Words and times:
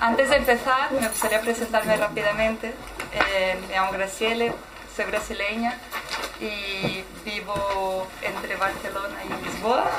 antes 0.00 0.30
de 0.30 0.36
empezar, 0.36 0.92
me 0.92 1.08
gustaría 1.08 1.40
presentarme 1.40 1.96
rápidamente. 1.96 2.74
Eh, 3.12 3.58
me 3.66 3.74
llamo 3.74 3.92
Graciele, 3.92 4.52
soy 4.94 5.04
brasileña 5.06 5.78
y 6.40 7.04
vivo 7.24 8.06
entre 8.22 8.56
Barcelona 8.56 9.16
y 9.24 9.44
Lisboa. 9.44 9.90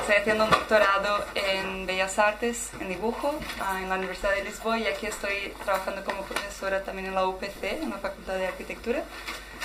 Estoy 0.00 0.16
haciendo 0.16 0.44
un 0.44 0.50
doctorado 0.50 1.24
en 1.34 1.86
Bellas 1.86 2.18
Artes, 2.18 2.70
en 2.80 2.88
dibujo, 2.88 3.34
ah, 3.60 3.80
en 3.80 3.88
la 3.88 3.96
Universidad 3.96 4.32
de 4.32 4.44
Lisboa 4.44 4.78
y 4.78 4.86
aquí 4.86 5.06
estoy 5.06 5.54
trabajando 5.64 6.04
como 6.04 6.22
profesora 6.22 6.82
también 6.82 7.08
en 7.08 7.14
la 7.14 7.26
UPC, 7.26 7.82
en 7.82 7.90
la 7.90 7.98
Facultad 7.98 8.34
de 8.34 8.46
Arquitectura, 8.46 9.02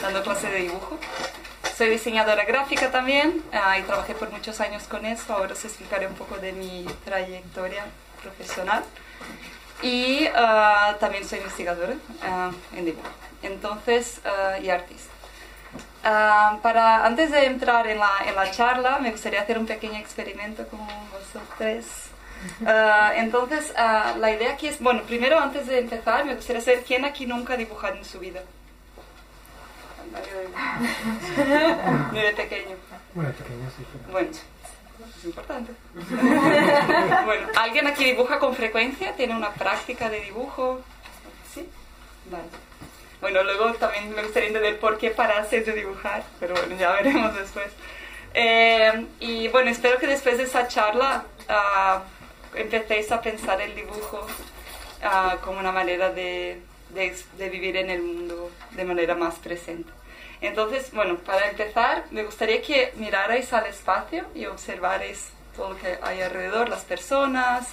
dando 0.02 0.24
clases 0.24 0.52
de 0.52 0.58
dibujo. 0.58 0.98
Soy 1.78 1.90
diseñadora 1.90 2.46
gráfica 2.46 2.92
también 2.92 3.44
ah, 3.52 3.78
y 3.78 3.84
trabajé 3.84 4.14
por 4.14 4.32
muchos 4.32 4.60
años 4.60 4.84
con 4.84 5.06
eso. 5.06 5.34
Ahora 5.34 5.54
os 5.54 5.66
explicaré 5.66 6.08
un 6.08 6.16
poco 6.16 6.38
de 6.38 6.52
mi 6.52 6.86
trayectoria 7.06 7.86
profesional. 8.22 8.84
Y 9.84 10.28
ah, 10.34 10.96
también 11.00 11.28
soy 11.28 11.40
investigadora 11.40 11.94
en 12.76 12.86
dibujo 12.86 13.10
entonces, 13.44 14.22
y 14.62 14.70
artista. 14.70 15.12
para, 16.62 17.06
antes 17.06 17.30
de 17.32 17.46
entrar 17.46 17.86
en 17.88 18.00
la, 18.00 18.12
en 18.26 18.36
la, 18.36 18.50
charla, 18.52 19.00
me 19.00 19.12
gustaría 19.12 19.42
hacer 19.42 19.58
un 19.60 19.66
pequeño 19.66 19.98
experimento 19.98 20.66
con 20.70 20.80
vosotros. 20.80 21.86
entonces, 23.18 23.74
la 23.76 24.32
idea 24.32 24.54
aquí 24.54 24.68
es, 24.68 24.80
bueno, 24.80 25.04
primero 25.04 25.38
antes 25.40 25.68
de 25.68 25.80
empezar, 25.80 26.24
me 26.26 26.36
gustaría 26.36 26.62
saber 26.62 26.84
quién 26.86 27.04
aquí 27.04 27.26
nunca 27.26 27.54
ha 27.54 27.58
dibujado 27.58 27.96
en 27.96 28.06
su 28.06 28.20
vida. 28.20 28.42
Ni 32.14 32.22
de 32.22 32.32
pequeño. 32.34 32.76
Bueno, 33.14 33.32
pequeño 33.32 33.70
sí. 33.76 33.84
Bueno, 34.12 34.30
es 35.18 35.26
importante. 35.26 35.72
bueno, 37.26 37.48
¿alguien 37.56 37.88
aquí 37.88 38.06
dibuja 38.06 38.40
con 38.40 38.56
frecuencia? 38.56 39.16
¿Tiene 39.16 39.36
una 39.36 39.52
práctica 39.54 40.10
de 40.10 40.22
dibujo? 40.22 40.82
¿Sí? 41.54 41.68
Vale. 42.30 42.44
Bueno, 43.22 43.44
luego 43.44 43.74
también 43.76 44.14
me 44.14 44.22
gustaría 44.22 44.48
entender 44.50 44.80
por 44.80 44.98
qué 44.98 45.10
paraste 45.10 45.62
de 45.62 45.74
dibujar, 45.74 46.24
pero 46.40 46.56
bueno, 46.56 46.76
ya 46.76 46.92
veremos 47.02 47.34
después. 47.36 47.68
Eh, 48.34 49.06
y 49.20 49.48
bueno, 49.48 49.70
espero 49.70 49.98
que 49.98 50.08
después 50.08 50.38
de 50.38 50.44
esa 50.44 50.68
charla 50.68 51.24
uh, 51.48 52.58
empecéis 52.58 53.12
a 53.12 53.22
pensar 53.22 53.62
el 53.62 53.76
dibujo 53.76 54.26
uh, 55.04 55.40
como 55.40 55.60
una 55.60 55.72
manera 55.72 56.10
de, 56.10 56.60
de, 56.90 57.16
de, 57.38 57.50
vivir 57.50 57.78
en 57.78 57.92
el 57.92 58.02
mundo 58.02 58.52
de 58.72 58.84
manera 58.84 59.16
más 59.16 59.36
presente. 59.36 59.90
Entonces, 60.44 60.92
bueno, 60.92 61.18
para 61.20 61.50
empezar, 61.50 62.04
me 62.12 62.24
gustaría 62.24 62.62
que 62.62 62.92
mirarais 62.98 63.54
al 63.54 63.66
espacio 63.66 64.26
y 64.36 64.46
observarais 64.46 65.30
todo 65.56 65.70
lo 65.70 65.78
que 65.78 65.98
hay 66.02 66.22
alrededor, 66.22 66.68
las 66.68 66.84
personas, 66.84 67.66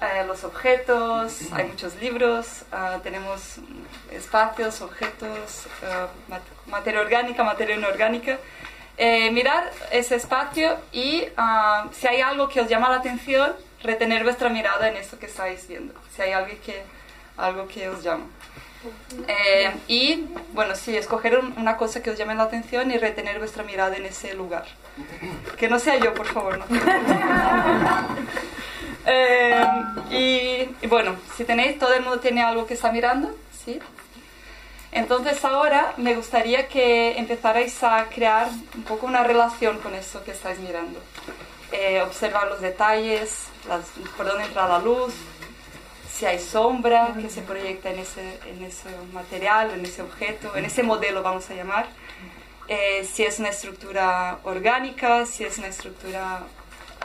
eh, 0.00 0.24
los 0.24 0.44
objetos, 0.44 1.40
hay 1.52 1.66
muchos 1.66 1.96
libros, 1.96 2.64
ah, 2.70 3.00
tenemos 3.02 3.56
espacios, 4.12 4.80
objetos, 4.80 5.66
ah, 5.84 6.06
materia 6.66 7.00
orgánica, 7.00 7.42
materia 7.42 7.74
inorgánica. 7.74 8.38
Eh, 8.96 9.32
mirar 9.32 9.68
ese 9.90 10.14
espacio 10.14 10.78
y 10.92 11.24
ah, 11.36 11.88
si 11.92 12.06
hay 12.06 12.20
algo 12.20 12.48
que 12.48 12.60
os 12.60 12.68
llama 12.68 12.90
la 12.90 12.96
atención, 12.96 13.56
retener 13.82 14.22
vuestra 14.22 14.48
mirada 14.50 14.88
en 14.88 14.96
eso 14.96 15.18
que 15.18 15.26
estáis 15.26 15.66
viendo, 15.66 15.94
si 16.14 16.22
hay 16.22 16.32
algo 16.32 16.54
que, 16.64 16.84
algo 17.36 17.66
que 17.68 17.88
os 17.88 18.02
llama. 18.02 18.26
Eh, 19.28 19.70
y 19.86 20.24
bueno, 20.52 20.74
sí, 20.74 20.96
escoger 20.96 21.38
una 21.38 21.76
cosa 21.76 22.02
que 22.02 22.10
os 22.10 22.18
llame 22.18 22.34
la 22.34 22.44
atención 22.44 22.90
y 22.90 22.98
retener 22.98 23.38
vuestra 23.38 23.62
mirada 23.62 23.96
en 23.96 24.06
ese 24.06 24.34
lugar. 24.34 24.64
Que 25.56 25.68
no 25.68 25.78
sea 25.78 25.98
yo, 25.98 26.14
por 26.14 26.26
favor. 26.26 26.58
¿no? 26.58 26.66
Eh, 29.04 29.66
y, 30.80 30.86
bueno, 30.86 31.16
si 31.36 31.42
tenéis, 31.42 31.76
todo 31.76 31.92
el 31.92 32.02
mundo 32.02 32.20
tiene 32.20 32.40
algo 32.40 32.66
que 32.66 32.74
está 32.74 32.92
mirando, 32.92 33.36
¿sí? 33.64 33.80
Entonces 34.92 35.44
ahora 35.44 35.94
me 35.96 36.14
gustaría 36.14 36.68
que 36.68 37.18
empezarais 37.18 37.82
a 37.82 38.06
crear 38.14 38.48
un 38.76 38.84
poco 38.84 39.06
una 39.06 39.24
relación 39.24 39.78
con 39.78 39.96
eso 39.96 40.22
que 40.22 40.30
estáis 40.30 40.60
mirando. 40.60 41.00
Eh, 41.72 42.00
observar 42.02 42.46
los 42.46 42.60
detalles, 42.60 43.46
por 44.16 44.26
dónde 44.26 44.44
entra 44.44 44.68
la 44.68 44.78
luz, 44.78 45.14
si 46.12 46.26
hay 46.26 46.38
sombra 46.38 47.14
que 47.20 47.30
se 47.30 47.42
proyecta 47.42 47.90
en 47.90 47.98
ese, 47.98 48.38
en 48.46 48.62
ese 48.64 48.90
material, 49.12 49.70
en 49.70 49.84
ese 49.84 50.02
objeto, 50.02 50.56
en 50.56 50.64
ese 50.64 50.82
modelo 50.82 51.22
vamos 51.22 51.48
a 51.50 51.54
llamar. 51.54 51.86
Eh, 52.68 53.08
si 53.10 53.24
es 53.24 53.38
una 53.38 53.48
estructura 53.48 54.38
orgánica, 54.44 55.26
si 55.26 55.44
es 55.44 55.58
una 55.58 55.68
estructura 55.68 56.42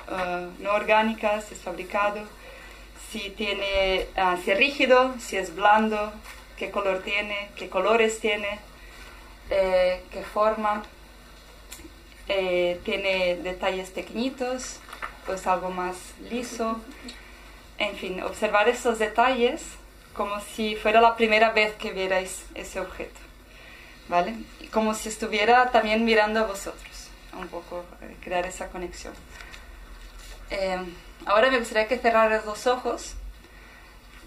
Uh, 0.10 0.48
no 0.64 0.72
orgánicas, 0.72 1.44
si 1.46 1.54
es 1.54 1.60
fabricado, 1.60 2.22
si, 3.12 3.30
tiene, 3.32 4.08
uh, 4.16 4.42
si 4.42 4.52
es 4.52 4.58
rígido, 4.58 5.14
si 5.20 5.36
es 5.36 5.54
blando, 5.54 6.14
qué 6.56 6.72
color 6.72 7.02
tiene, 7.04 7.50
qué 7.58 7.68
colores 7.68 8.20
tiene, 8.22 8.60
eh, 9.50 10.02
qué 10.10 10.24
forma, 10.24 10.84
eh, 12.30 12.80
tiene 12.86 13.36
detalles 13.36 13.90
pequeñitos, 13.90 14.80
pues 15.26 15.46
algo 15.46 15.72
más 15.72 15.98
liso. 16.30 16.80
En 17.78 17.96
fin, 17.96 18.22
observar 18.24 18.68
esos 18.68 19.00
detalles 19.00 19.62
como 20.14 20.42
si 20.42 20.76
fuera 20.76 21.00
la 21.00 21.16
primera 21.16 21.52
vez 21.52 21.76
que 21.76 21.92
vierais 21.92 22.44
ese 22.56 22.80
objeto, 22.80 23.20
¿vale? 24.10 24.36
Como 24.72 24.96
si 24.96 25.10
estuviera 25.10 25.70
también 25.72 26.04
mirando 26.04 26.40
a 26.40 26.44
vosotros, 26.44 27.10
un 27.34 27.48
poco 27.48 27.86
eh, 28.02 28.16
crear 28.24 28.48
esa 28.48 28.70
conexión. 28.70 29.14
Eh, 30.50 30.80
ahora 31.26 31.52
me 31.52 31.60
gustaría 31.60 31.88
que 31.88 32.00
cerraras 32.00 32.46
los 32.46 32.66
ojos, 32.66 33.14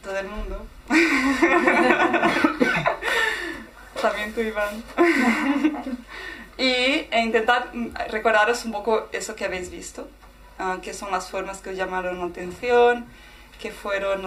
todo 0.02 0.16
el 0.16 0.28
mundo. 0.28 0.64
También 4.00 4.32
tú, 4.32 4.40
Iván. 4.40 4.82
y 6.56 7.06
e 7.10 7.20
intentar 7.20 7.70
recordaros 8.10 8.64
un 8.64 8.72
poco 8.72 9.08
eso 9.12 9.34
que 9.34 9.44
habéis 9.44 9.70
visto, 9.70 10.08
uh, 10.58 10.80
qué 10.80 10.94
son 10.94 11.10
las 11.10 11.30
formas 11.30 11.60
que 11.60 11.70
os 11.70 11.76
llamaron 11.76 12.18
la 12.18 12.26
atención, 12.26 13.06
qué 13.60 13.70
fueron 13.70 14.22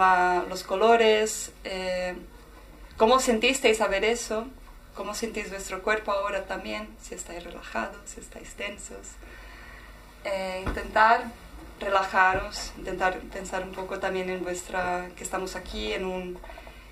los 0.47 0.63
colores, 0.63 1.51
eh, 1.63 2.15
cómo 2.97 3.19
sentisteis 3.19 3.81
a 3.81 3.87
ver 3.87 4.05
eso, 4.05 4.47
cómo 4.95 5.15
sentís 5.15 5.49
vuestro 5.49 5.81
cuerpo 5.81 6.11
ahora 6.11 6.45
también, 6.45 6.87
si 7.01 7.15
estáis 7.15 7.43
relajados, 7.43 7.97
si 8.05 8.19
estáis 8.19 8.53
tensos. 8.53 9.07
Eh, 10.23 10.63
intentar 10.65 11.31
relajaros, 11.79 12.71
intentar 12.77 13.19
pensar 13.19 13.63
un 13.63 13.71
poco 13.71 13.99
también 13.99 14.29
en 14.29 14.43
vuestra, 14.43 15.09
que 15.15 15.23
estamos 15.23 15.55
aquí 15.55 15.93
en, 15.93 16.05
un, 16.05 16.39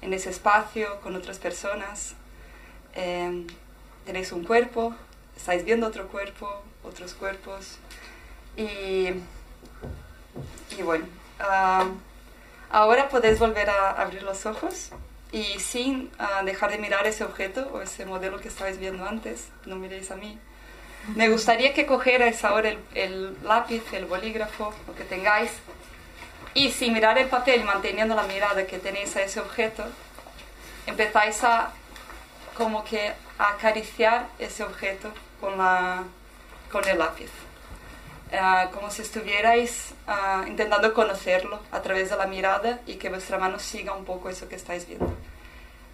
en 0.01 0.13
ese 0.13 0.31
espacio 0.31 0.99
con 1.01 1.15
otras 1.15 1.37
personas. 1.37 2.15
Em, 2.95 3.45
tenéis 4.05 4.31
un 4.31 4.43
cuerpo, 4.43 4.95
estáis 5.37 5.63
viendo 5.63 5.85
otro 5.87 6.07
cuerpo, 6.07 6.63
otros 6.83 7.13
cuerpos. 7.13 7.77
Y, 8.57 9.09
y 10.77 10.81
bueno, 10.83 11.05
ahora 12.71 13.09
podéis 13.09 13.39
volver 13.39 13.69
a 13.69 13.91
abrir 13.91 14.23
los 14.23 14.45
ojos 14.45 14.89
y 15.31 15.59
sin 15.59 16.11
ah, 16.19 16.41
dejar 16.43 16.71
de 16.71 16.77
mirar 16.77 17.05
ese 17.07 17.23
objeto 17.23 17.69
o 17.73 17.81
ese 17.81 18.05
modelo 18.05 18.39
que 18.39 18.47
estáis 18.47 18.77
viendo 18.77 19.05
antes, 19.05 19.49
no 19.65 19.75
miréis 19.75 20.11
a 20.11 20.15
mí 20.15 20.39
me 21.15 21.29
gustaría 21.29 21.73
que 21.73 21.85
cogierais 21.85 22.43
ahora 22.43 22.69
el, 22.69 22.79
el, 22.93 23.37
lápiz, 23.43 23.81
el 23.91 24.05
bolígrafo, 24.05 24.73
lo 24.87 24.95
que 24.95 25.03
tengáis, 25.03 25.51
y 26.53 26.71
sin 26.71 26.93
mirar 26.93 27.17
el 27.17 27.27
papel, 27.27 27.63
manteniendo 27.63 28.15
la 28.15 28.23
mirada 28.23 28.67
que 28.67 28.77
tenéis 28.77 29.15
a 29.15 29.23
ese 29.23 29.39
objeto, 29.39 29.83
empezáis 30.85 31.43
a 31.43 31.71
como 32.55 32.83
que 32.83 33.13
acariciar 33.37 34.27
ese 34.37 34.63
objeto 34.63 35.11
con, 35.39 35.57
la, 35.57 36.03
con 36.71 36.87
el 36.87 36.99
lápiz. 36.99 37.31
Uh, 38.31 38.71
como 38.71 38.89
si 38.89 39.01
estuvierais 39.01 39.93
uh, 40.07 40.47
intentando 40.47 40.93
conocerlo 40.93 41.59
a 41.69 41.81
través 41.81 42.09
de 42.09 42.15
la 42.15 42.27
mirada 42.27 42.79
y 42.87 42.95
que 42.95 43.09
vuestra 43.09 43.37
mano 43.37 43.59
siga 43.59 43.93
un 43.93 44.05
poco 44.05 44.29
eso 44.29 44.47
que 44.47 44.55
estáis 44.55 44.87
viendo. 44.87 45.13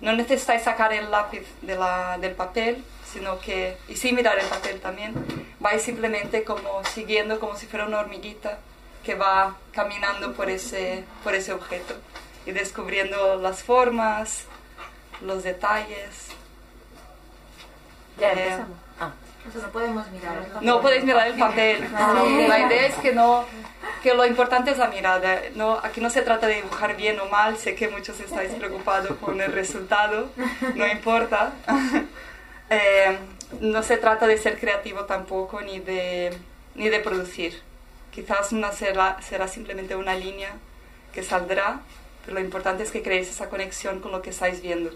No 0.01 0.13
necesitáis 0.13 0.61
sacar 0.61 0.93
el 0.93 1.09
lápiz 1.09 1.47
de 1.63 1.75
la, 1.75 2.19
del 2.19 2.35
papel, 2.35 2.83
sino 3.11 3.39
que, 3.39 3.75
y 3.87 3.95
sin 3.95 4.15
mirar 4.15 4.37
el 4.37 4.45
papel 4.45 4.79
también, 4.79 5.15
vais 5.59 5.81
simplemente 5.81 6.43
como 6.43 6.83
siguiendo 6.85 7.39
como 7.39 7.55
si 7.55 7.65
fuera 7.65 7.87
una 7.87 8.01
hormiguita 8.01 8.59
que 9.03 9.15
va 9.15 9.55
caminando 9.71 10.33
por 10.33 10.51
ese, 10.51 11.05
por 11.23 11.33
ese 11.33 11.53
objeto 11.53 11.95
y 12.45 12.51
descubriendo 12.51 13.37
las 13.37 13.63
formas, 13.63 14.43
los 15.21 15.41
detalles. 15.41 16.27
Ya 18.19 18.33
eh, 18.33 18.59
no 19.55 19.71
podemos 19.71 20.11
mirar 20.11 20.37
el 20.37 20.45
papel. 20.45 20.65
No 20.67 20.81
podéis 20.81 21.03
mirar 21.03 21.27
el 21.27 21.37
papel. 21.37 21.87
La 22.47 22.59
idea 22.59 22.87
es 22.87 22.95
que 22.95 23.13
no, 23.13 23.45
que 24.03 24.13
lo 24.13 24.25
importante 24.25 24.71
es 24.71 24.77
la 24.77 24.87
mirada. 24.87 25.41
No, 25.55 25.79
aquí 25.83 26.01
no 26.01 26.09
se 26.09 26.21
trata 26.21 26.47
de 26.47 26.55
dibujar 26.55 26.95
bien 26.95 27.19
o 27.19 27.25
mal. 27.25 27.57
Sé 27.57 27.75
que 27.75 27.87
muchos 27.87 28.19
estáis 28.19 28.53
preocupados 28.53 29.17
con 29.17 29.41
el 29.41 29.51
resultado. 29.51 30.29
No 30.75 30.87
importa. 30.87 31.53
Eh, 32.69 33.17
no 33.61 33.81
se 33.81 33.95
trata 33.95 34.27
de 34.27 34.37
ser 34.37 34.59
creativo 34.59 35.05
tampoco 35.05 35.61
ni 35.61 35.79
de, 35.79 36.37
ni 36.75 36.89
de 36.89 36.99
producir. 36.99 37.61
Quizás 38.11 38.51
una 38.51 38.73
será, 38.73 39.21
será 39.21 39.47
simplemente 39.47 39.95
una 39.95 40.15
línea 40.15 40.49
que 41.13 41.23
saldrá, 41.23 41.79
pero 42.25 42.39
lo 42.39 42.43
importante 42.43 42.83
es 42.83 42.91
que 42.91 43.01
creéis 43.01 43.29
esa 43.29 43.49
conexión 43.49 44.01
con 44.01 44.11
lo 44.11 44.21
que 44.21 44.31
estáis 44.31 44.61
viendo. 44.61 44.91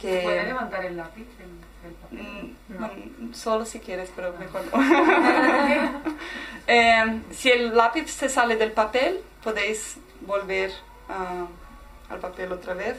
Que, 0.00 0.22
¿Puede 0.22 0.46
levantar 0.46 0.84
el 0.84 0.96
lápiz? 0.96 1.26
Mm, 2.10 3.32
solo 3.32 3.64
si 3.64 3.80
quieres, 3.80 4.10
pero 4.14 4.32
mejor 4.38 4.62
no. 4.72 6.00
Eh, 6.72 7.22
si 7.32 7.50
el 7.50 7.76
lápiz 7.76 8.08
se 8.12 8.28
sale 8.28 8.54
del 8.54 8.70
papel, 8.70 9.24
podéis 9.42 9.96
volver 10.20 10.70
ah, 11.08 11.46
al 12.08 12.18
papel 12.20 12.52
otra 12.52 12.74
vez. 12.74 12.96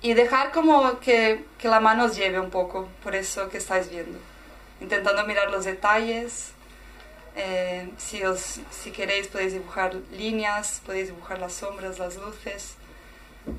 Y 0.00 0.14
dejar 0.14 0.50
como 0.50 0.98
que, 1.00 1.44
que, 1.58 1.68
la 1.68 1.80
mano 1.80 2.04
os 2.04 2.16
lleve 2.16 2.40
un 2.40 2.48
poco 2.48 2.88
por 3.02 3.14
eso 3.14 3.50
que 3.50 3.58
estáis 3.58 3.90
viendo. 3.90 4.18
Intentando 4.80 5.26
mirar 5.26 5.50
los 5.50 5.66
detalles. 5.66 6.52
Eh, 7.34 7.90
si, 7.98 8.22
os, 8.24 8.60
si 8.70 8.92
queréis 8.92 9.28
podéis 9.28 9.52
dibujar 9.52 9.94
líneas, 10.12 10.80
podéis 10.86 11.08
dibujar 11.08 11.38
las 11.38 11.52
sombras, 11.52 11.98
las 11.98 12.16
luces. 12.16 12.76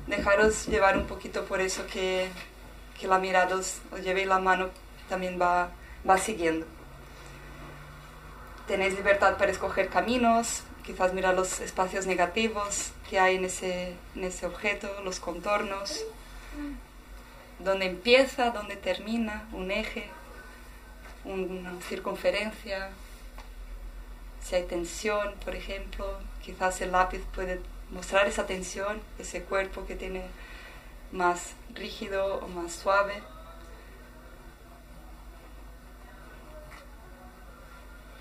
Dejaros 0.06 0.66
llevar 0.66 0.96
un 0.96 1.06
poquito 1.06 1.44
por 1.44 1.60
eso 1.60 1.86
que, 1.86 2.28
que 2.98 3.06
la 3.06 3.18
mirada 3.18 3.56
os, 3.56 3.80
lleve 4.02 4.22
y 4.22 4.24
la 4.24 4.38
mano 4.38 4.70
también 5.08 5.38
va, 5.40 5.70
va 6.08 6.18
siguiendo. 6.18 6.66
Tenéis 8.66 8.94
libertad 8.94 9.36
para 9.36 9.50
escoger 9.50 9.88
caminos, 9.88 10.62
quizás 10.84 11.14
mirar 11.14 11.34
los 11.34 11.60
espacios 11.60 12.06
negativos 12.06 12.92
que 13.08 13.18
hay 13.18 13.36
en 13.36 13.44
ese, 13.44 13.94
en 14.14 14.24
ese 14.24 14.46
objeto, 14.46 14.88
los 15.04 15.20
contornos, 15.20 16.04
dónde 17.58 17.86
empieza, 17.86 18.50
dónde 18.50 18.76
termina, 18.76 19.48
un 19.52 19.70
eje, 19.70 20.08
una 21.24 21.72
circunferencia, 21.88 22.90
si 24.42 24.54
hay 24.54 24.64
tensión, 24.64 25.34
por 25.44 25.54
ejemplo, 25.54 26.06
quizás 26.42 26.80
el 26.80 26.92
lápiz 26.92 27.22
puede 27.34 27.60
mostrar 27.90 28.26
esa 28.26 28.46
tensión, 28.46 29.00
ese 29.18 29.42
cuerpo 29.42 29.86
que 29.86 29.94
tiene 29.94 30.22
más 31.12 31.54
rígido 31.74 32.36
o 32.36 32.48
más 32.48 32.72
suave. 32.72 33.22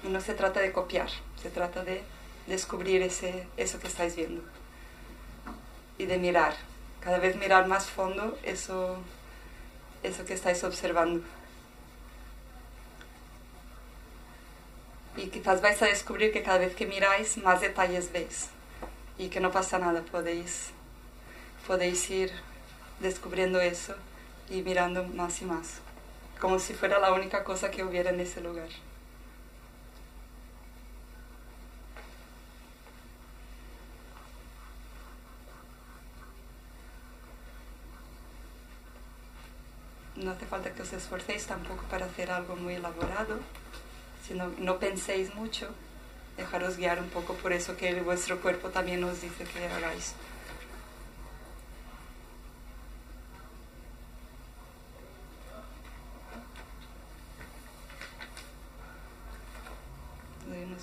Y 0.03 0.09
no 0.09 0.21
se 0.21 0.33
trata 0.33 0.59
de 0.59 0.71
copiar, 0.71 1.09
se 1.41 1.49
trata 1.49 1.83
de 1.83 2.03
descubrir 2.47 3.01
ese, 3.01 3.47
eso 3.57 3.79
que 3.79 3.87
estáis 3.87 4.15
viendo 4.15 4.41
y 5.97 6.05
de 6.05 6.17
mirar, 6.17 6.55
cada 7.01 7.17
vez 7.17 7.35
mirar 7.35 7.67
más 7.67 7.89
fondo 7.89 8.37
eso, 8.43 8.97
eso 10.03 10.25
que 10.25 10.33
estáis 10.33 10.63
observando. 10.63 11.23
Y 15.15 15.27
quizás 15.27 15.61
vais 15.61 15.81
a 15.81 15.87
descubrir 15.87 16.31
que 16.31 16.43
cada 16.43 16.59
vez 16.59 16.75
que 16.75 16.85
miráis 16.85 17.37
más 17.37 17.61
detalles 17.61 18.11
veis 18.11 18.49
y 19.17 19.29
que 19.29 19.39
no 19.39 19.51
pasa 19.51 19.79
nada, 19.79 20.03
podéis, 20.03 20.69
podéis 21.65 22.07
ir 22.11 22.31
descubriendo 22.99 23.59
eso 23.59 23.95
y 24.49 24.61
mirando 24.61 25.03
más 25.03 25.41
y 25.41 25.45
más, 25.45 25.79
como 26.39 26.59
si 26.59 26.73
fuera 26.73 26.99
la 26.99 27.13
única 27.13 27.43
cosa 27.43 27.71
que 27.71 27.83
hubiera 27.83 28.09
en 28.09 28.19
ese 28.19 28.41
lugar. 28.41 28.69
No 40.15 40.31
hace 40.31 40.47
falta 40.47 40.73
que 40.73 40.81
os 40.81 40.91
esforcéis 40.93 41.45
tampoco 41.45 41.83
para 41.91 42.07
hacer 42.07 42.31
algo 42.31 42.55
muy 42.55 42.73
elaborado, 42.73 43.39
sino 44.27 44.47
no 44.57 44.79
penséis 44.79 45.35
mucho, 45.35 45.69
dejaros 46.37 46.77
guiar 46.77 46.99
un 46.99 47.09
poco 47.09 47.33
por 47.35 47.53
eso 47.53 47.77
que 47.77 48.01
vuestro 48.01 48.41
cuerpo 48.41 48.69
también 48.69 49.03
os 49.03 49.21
dice 49.21 49.43
que 49.43 49.67
hagáis. 49.67 50.15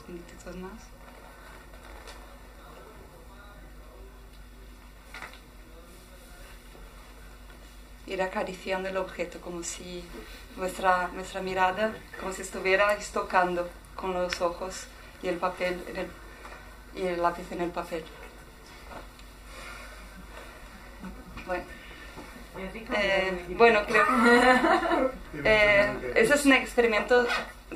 Más. 0.08 0.82
Ir 8.06 8.20
acariciando 8.20 8.88
el 8.88 8.96
objeto 8.98 9.40
como 9.40 9.62
si 9.62 10.04
nuestra, 10.56 11.08
nuestra 11.08 11.40
mirada, 11.40 11.94
como 12.20 12.32
si 12.32 12.42
estuviera 12.42 12.96
tocando 13.12 13.68
con 13.96 14.12
los 14.12 14.40
ojos 14.40 14.86
y 15.22 15.28
el 15.28 15.36
papel 15.36 15.82
y 16.94 17.02
el 17.02 17.22
lápiz 17.22 17.50
en 17.50 17.62
el 17.62 17.70
papel. 17.70 18.04
Bueno. 21.46 21.64
Eh, 22.56 23.46
bueno, 23.56 23.80
creo 23.84 24.04
que 24.06 25.10
eh, 25.44 26.12
ese 26.14 26.34
es 26.34 26.46
un 26.46 26.52
experimento 26.52 27.26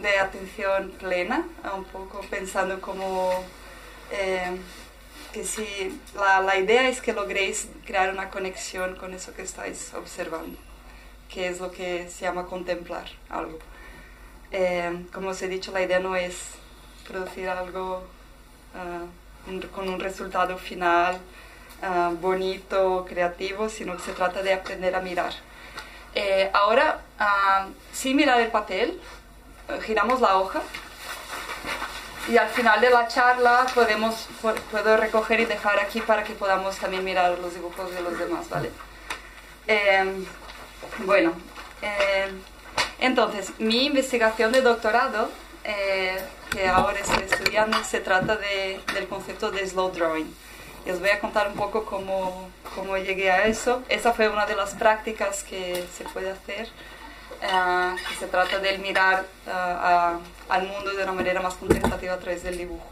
de 0.03 0.19
atención 0.19 0.91
plena, 0.99 1.47
un 1.75 1.85
poco 1.85 2.21
pensando 2.31 2.81
como 2.81 3.45
eh, 4.11 4.57
que 5.33 5.45
si 5.45 6.01
la, 6.15 6.41
la, 6.41 6.57
idea 6.57 6.89
es 6.89 7.01
que 7.01 7.13
logréis 7.13 7.69
crear 7.85 8.11
una 8.11 8.31
conexión 8.31 8.97
con 8.97 9.15
eso 9.15 9.35
que 9.35 9.43
estáis 9.43 9.93
observando, 9.95 10.59
que 11.29 11.49
es 11.49 11.61
lo 11.61 11.71
que 11.71 12.09
se 12.09 12.25
llama 12.25 12.47
contemplar 12.47 13.07
algo. 13.29 13.59
Eh, 14.51 15.05
como 15.13 15.31
os 15.31 15.43
he 15.43 15.49
dicho, 15.49 15.73
la 15.73 15.83
idea 15.83 15.99
no 16.01 16.17
es 16.17 16.37
producir 17.07 17.49
algo 17.49 18.03
uh, 18.75 19.69
con 19.75 19.89
un 19.89 20.01
resultado 20.01 20.57
final 20.57 21.19
uh, 21.83 22.15
bonito, 22.17 23.05
creativo, 23.09 23.69
sino 23.69 23.97
que 23.97 24.03
se 24.03 24.13
trata 24.13 24.43
de 24.43 24.55
aprender 24.55 24.95
a 24.95 25.01
mirar. 25.01 25.33
Eh, 26.15 26.51
ahora, 26.53 27.03
uh, 27.21 27.71
sin 27.93 28.17
mirar 28.17 28.41
el 28.41 28.51
papel, 28.51 28.99
giramos 29.83 30.21
la 30.21 30.37
hoja 30.39 30.63
y 32.29 32.37
al 32.37 32.49
final 32.49 32.81
de 32.81 32.91
la 32.91 33.09
charla 33.09 33.67
podemos, 33.75 34.29
puedo 34.71 34.97
recoger 34.97 35.41
y 35.41 35.47
dejar 35.47 35.79
aquí 35.79 36.01
para 36.01 36.25
que 36.25 36.35
podamos 36.35 36.77
también 36.77 37.03
mirar 37.03 37.39
los 37.39 37.55
dibujos 37.55 37.91
de 37.95 38.03
los 38.03 38.19
demás, 38.19 38.49
¿vale? 38.51 38.71
Em, 39.67 40.27
bueno, 41.07 41.33
em, 41.81 42.41
entonces, 43.01 43.53
mi 43.59 43.87
investigación 43.87 44.53
de 44.53 44.61
doctorado, 44.61 45.31
eh, 45.65 46.23
que 46.51 46.69
ahora 46.69 46.99
estoy 46.99 47.25
estudiando, 47.25 47.83
se 47.85 48.01
trata 48.01 48.37
de, 48.37 48.81
del 48.95 49.09
concepto 49.09 49.51
de 49.51 49.67
slow 49.67 49.91
drawing. 49.91 50.35
Y 50.87 50.91
os 50.91 51.01
voy 51.01 51.11
a 51.11 51.21
contar 51.21 51.49
un 51.49 51.55
poco 51.55 51.85
cómo, 51.85 52.51
cómo 52.75 52.97
llegué 52.97 53.31
a 53.31 53.47
eso. 53.47 53.83
Esa 53.89 54.13
fue 54.13 54.29
una 54.29 54.47
de 54.47 54.57
las 54.57 54.75
prácticas 54.75 55.45
que 55.45 55.87
se 55.97 56.05
puede 56.05 56.31
hacer 56.31 56.69
que 57.41 58.15
se 58.19 58.27
trata 58.27 58.59
de 58.59 58.79
mirar 58.79 59.25
eh, 59.47 59.51
al 60.49 60.67
mundo 60.67 60.93
de 60.93 61.03
una 61.03 61.13
manera 61.13 61.41
más 61.41 61.55
contemplativa 61.55 62.15
a 62.15 62.19
través 62.19 62.43
del 62.43 62.59
dibujo. 62.59 62.87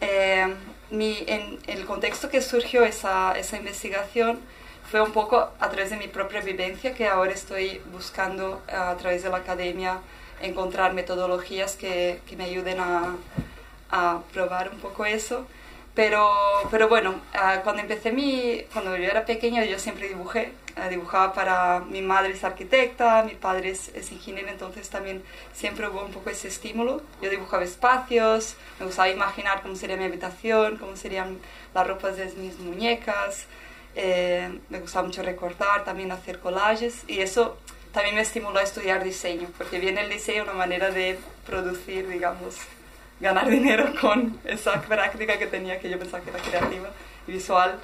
Eh, 0.00 0.54
mi, 0.90 1.24
en, 1.26 1.58
el 1.66 1.86
contexto 1.86 2.28
que 2.28 2.42
surgió 2.42 2.84
esa, 2.84 3.32
esa 3.38 3.56
investigación 3.56 4.38
fue 4.90 5.00
un 5.00 5.12
poco 5.12 5.50
a 5.58 5.70
través 5.70 5.90
de 5.90 5.96
mi 5.96 6.06
propia 6.06 6.40
vivencia, 6.40 6.94
que 6.94 7.08
ahora 7.08 7.32
estoy 7.32 7.80
buscando 7.92 8.62
a 8.68 8.94
través 8.96 9.22
de 9.22 9.30
la 9.30 9.38
academia 9.38 10.00
encontrar 10.40 10.92
metodologías 10.92 11.76
que, 11.76 12.20
que 12.26 12.36
me 12.36 12.44
ayuden 12.44 12.78
a, 12.78 13.16
a, 13.90 14.20
probar 14.32 14.70
un 14.70 14.78
poco 14.78 15.06
eso. 15.06 15.46
Pero, 15.94 16.30
pero 16.70 16.88
bueno, 16.88 17.14
cuando 17.64 17.80
empecé 17.80 18.12
mi, 18.12 18.62
cuando 18.70 18.96
yo 18.98 19.04
era 19.04 19.24
pequeña 19.24 19.64
yo 19.64 19.78
siempre 19.78 20.08
dibujé, 20.08 20.52
dibujaba 20.90 21.32
para 21.32 21.80
mi 21.80 22.02
madre 22.02 22.32
es 22.32 22.44
arquitecta, 22.44 23.22
mi 23.22 23.34
padre 23.34 23.70
es, 23.70 23.88
es, 23.94 24.12
ingeniero, 24.12 24.48
entonces 24.48 24.90
también 24.90 25.22
siempre 25.54 25.88
hubo 25.88 26.04
un 26.04 26.12
poco 26.12 26.30
ese 26.30 26.48
estímulo. 26.48 27.02
Yo 27.22 27.30
dibujaba 27.30 27.64
espacios, 27.64 28.56
me 28.78 28.86
gustaba 28.86 29.08
imaginar 29.08 29.62
cómo 29.62 29.74
sería 29.74 29.96
mi 29.96 30.04
habitación, 30.04 30.76
cómo 30.76 30.96
serían 30.96 31.38
las 31.74 31.86
ropas 31.86 32.16
de 32.16 32.26
mis 32.36 32.58
muñecas, 32.58 33.46
eh, 33.94 34.58
me 34.68 34.80
gustaba 34.80 35.06
mucho 35.06 35.22
recortar, 35.22 35.84
también 35.84 36.12
hacer 36.12 36.40
collages 36.40 37.04
y 37.08 37.20
eso 37.20 37.56
también 37.92 38.14
me 38.14 38.20
estimuló 38.20 38.58
a 38.58 38.62
estudiar 38.62 39.02
diseño, 39.02 39.48
porque 39.56 39.78
viene 39.78 40.02
el 40.02 40.10
diseño 40.10 40.42
una 40.42 40.52
manera 40.52 40.90
de 40.90 41.18
producir, 41.46 42.06
digamos, 42.06 42.56
ganar 43.20 43.48
dinero 43.48 43.94
con 44.00 44.38
esa 44.44 44.82
práctica 44.82 45.38
que 45.38 45.46
tenía, 45.46 45.80
que 45.80 45.88
yo 45.88 45.98
pensaba 45.98 46.22
que 46.22 46.28
era 46.28 46.38
creativa 46.40 46.90
y 47.26 47.32
visual. 47.32 47.78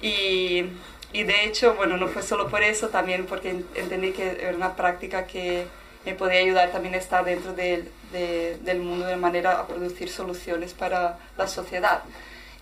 Y 0.00 0.66
y 1.12 1.22
de 1.24 1.44
hecho, 1.44 1.74
bueno, 1.74 1.96
no 1.96 2.08
fue 2.08 2.22
solo 2.22 2.48
por 2.48 2.62
eso, 2.62 2.88
también 2.88 3.26
porque 3.26 3.50
entendí 3.74 4.12
que 4.12 4.38
era 4.42 4.54
una 4.56 4.76
práctica 4.76 5.26
que 5.26 5.66
me 6.04 6.14
podía 6.14 6.40
ayudar 6.40 6.70
también 6.70 6.94
a 6.94 6.98
estar 6.98 7.24
dentro 7.24 7.52
del, 7.54 7.90
del 8.12 8.80
mundo 8.80 9.06
de 9.06 9.16
manera 9.16 9.58
a 9.60 9.66
producir 9.66 10.08
soluciones 10.10 10.74
para 10.74 11.18
la 11.36 11.46
sociedad. 11.46 12.02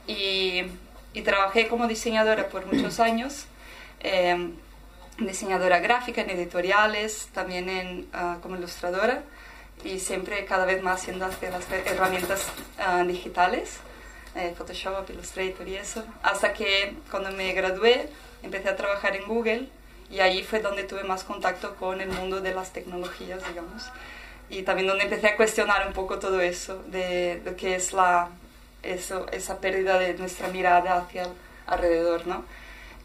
Y, 0.07 0.63
y 1.13 1.23
trabajé 1.23 1.69
como 1.69 1.87
diseñadora 1.89 2.49
por 2.49 2.67
muchos 2.67 3.01
años, 3.01 3.47
em, 4.01 4.55
diseñadora 5.19 5.79
gráfica 5.81 6.21
en 6.23 6.31
editoriales, 6.31 7.29
también 7.33 7.69
en, 7.69 8.09
ah, 8.13 8.39
como 8.43 8.57
ilustradora 8.57 9.23
y 9.85 9.99
siempre 10.01 10.45
cada 10.45 10.65
vez 10.67 10.83
más 10.83 11.01
haciendo 11.01 11.27
hacia 11.27 11.51
las 11.51 11.65
herramientas 11.87 12.47
uh, 12.79 13.05
digitales. 13.07 13.79
eh, 14.35 14.55
Photoshop, 14.57 15.09
Illustrator 15.11 15.67
y 15.69 15.77
eso, 15.77 16.05
hasta 16.23 16.53
que 16.53 16.95
cuando 17.11 17.31
me 17.33 17.53
gradué 17.55 18.09
empecé 18.43 18.69
a 18.69 18.77
trabajar 18.77 19.17
en 19.17 19.27
Google 19.27 19.69
y 20.11 20.21
ahí 20.21 20.43
fue 20.43 20.61
donde 20.61 20.85
tuve 20.85 21.05
más 21.05 21.25
contacto 21.25 21.75
con 21.77 22.01
el 22.01 22.09
mundo 22.09 22.41
de 22.41 22.55
las 22.55 22.73
tecnologías, 22.73 23.47
digamos, 23.49 23.91
y 24.49 24.63
también 24.63 24.87
donde 24.87 25.05
empecé 25.05 25.29
a 25.29 25.37
cuestionar 25.37 25.87
un 25.87 25.93
poco 25.93 26.19
todo 26.19 26.41
eso, 26.41 26.83
de 26.87 27.43
lo 27.45 27.57
que 27.57 27.75
es 27.75 27.93
la, 27.93 28.31
eso, 28.83 29.27
esa 29.33 29.61
pérdida 29.61 29.99
de 29.99 30.15
nuestra 30.15 30.49
mirada 30.49 30.99
hacia 30.99 31.23
el 31.23 31.31
alrededor, 31.67 32.27
¿no? 32.27 32.45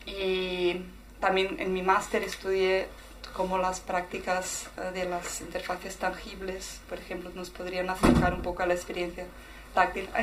Y 0.05 0.81
también 1.19 1.59
en 1.59 1.73
mi 1.73 1.81
máster 1.81 2.23
estudié 2.23 2.87
cómo 3.33 3.57
las 3.57 3.79
prácticas 3.79 4.67
eh, 4.77 4.91
de 4.93 5.05
las 5.05 5.41
interfaces 5.41 5.97
tangibles, 5.97 6.81
por 6.89 6.99
ejemplo, 6.99 7.31
nos 7.33 7.49
podrían 7.49 7.89
acercar 7.89 8.33
un 8.33 8.41
poco 8.41 8.63
a 8.63 8.65
la 8.65 8.73
experiencia 8.73 9.25
táctil. 9.73 10.09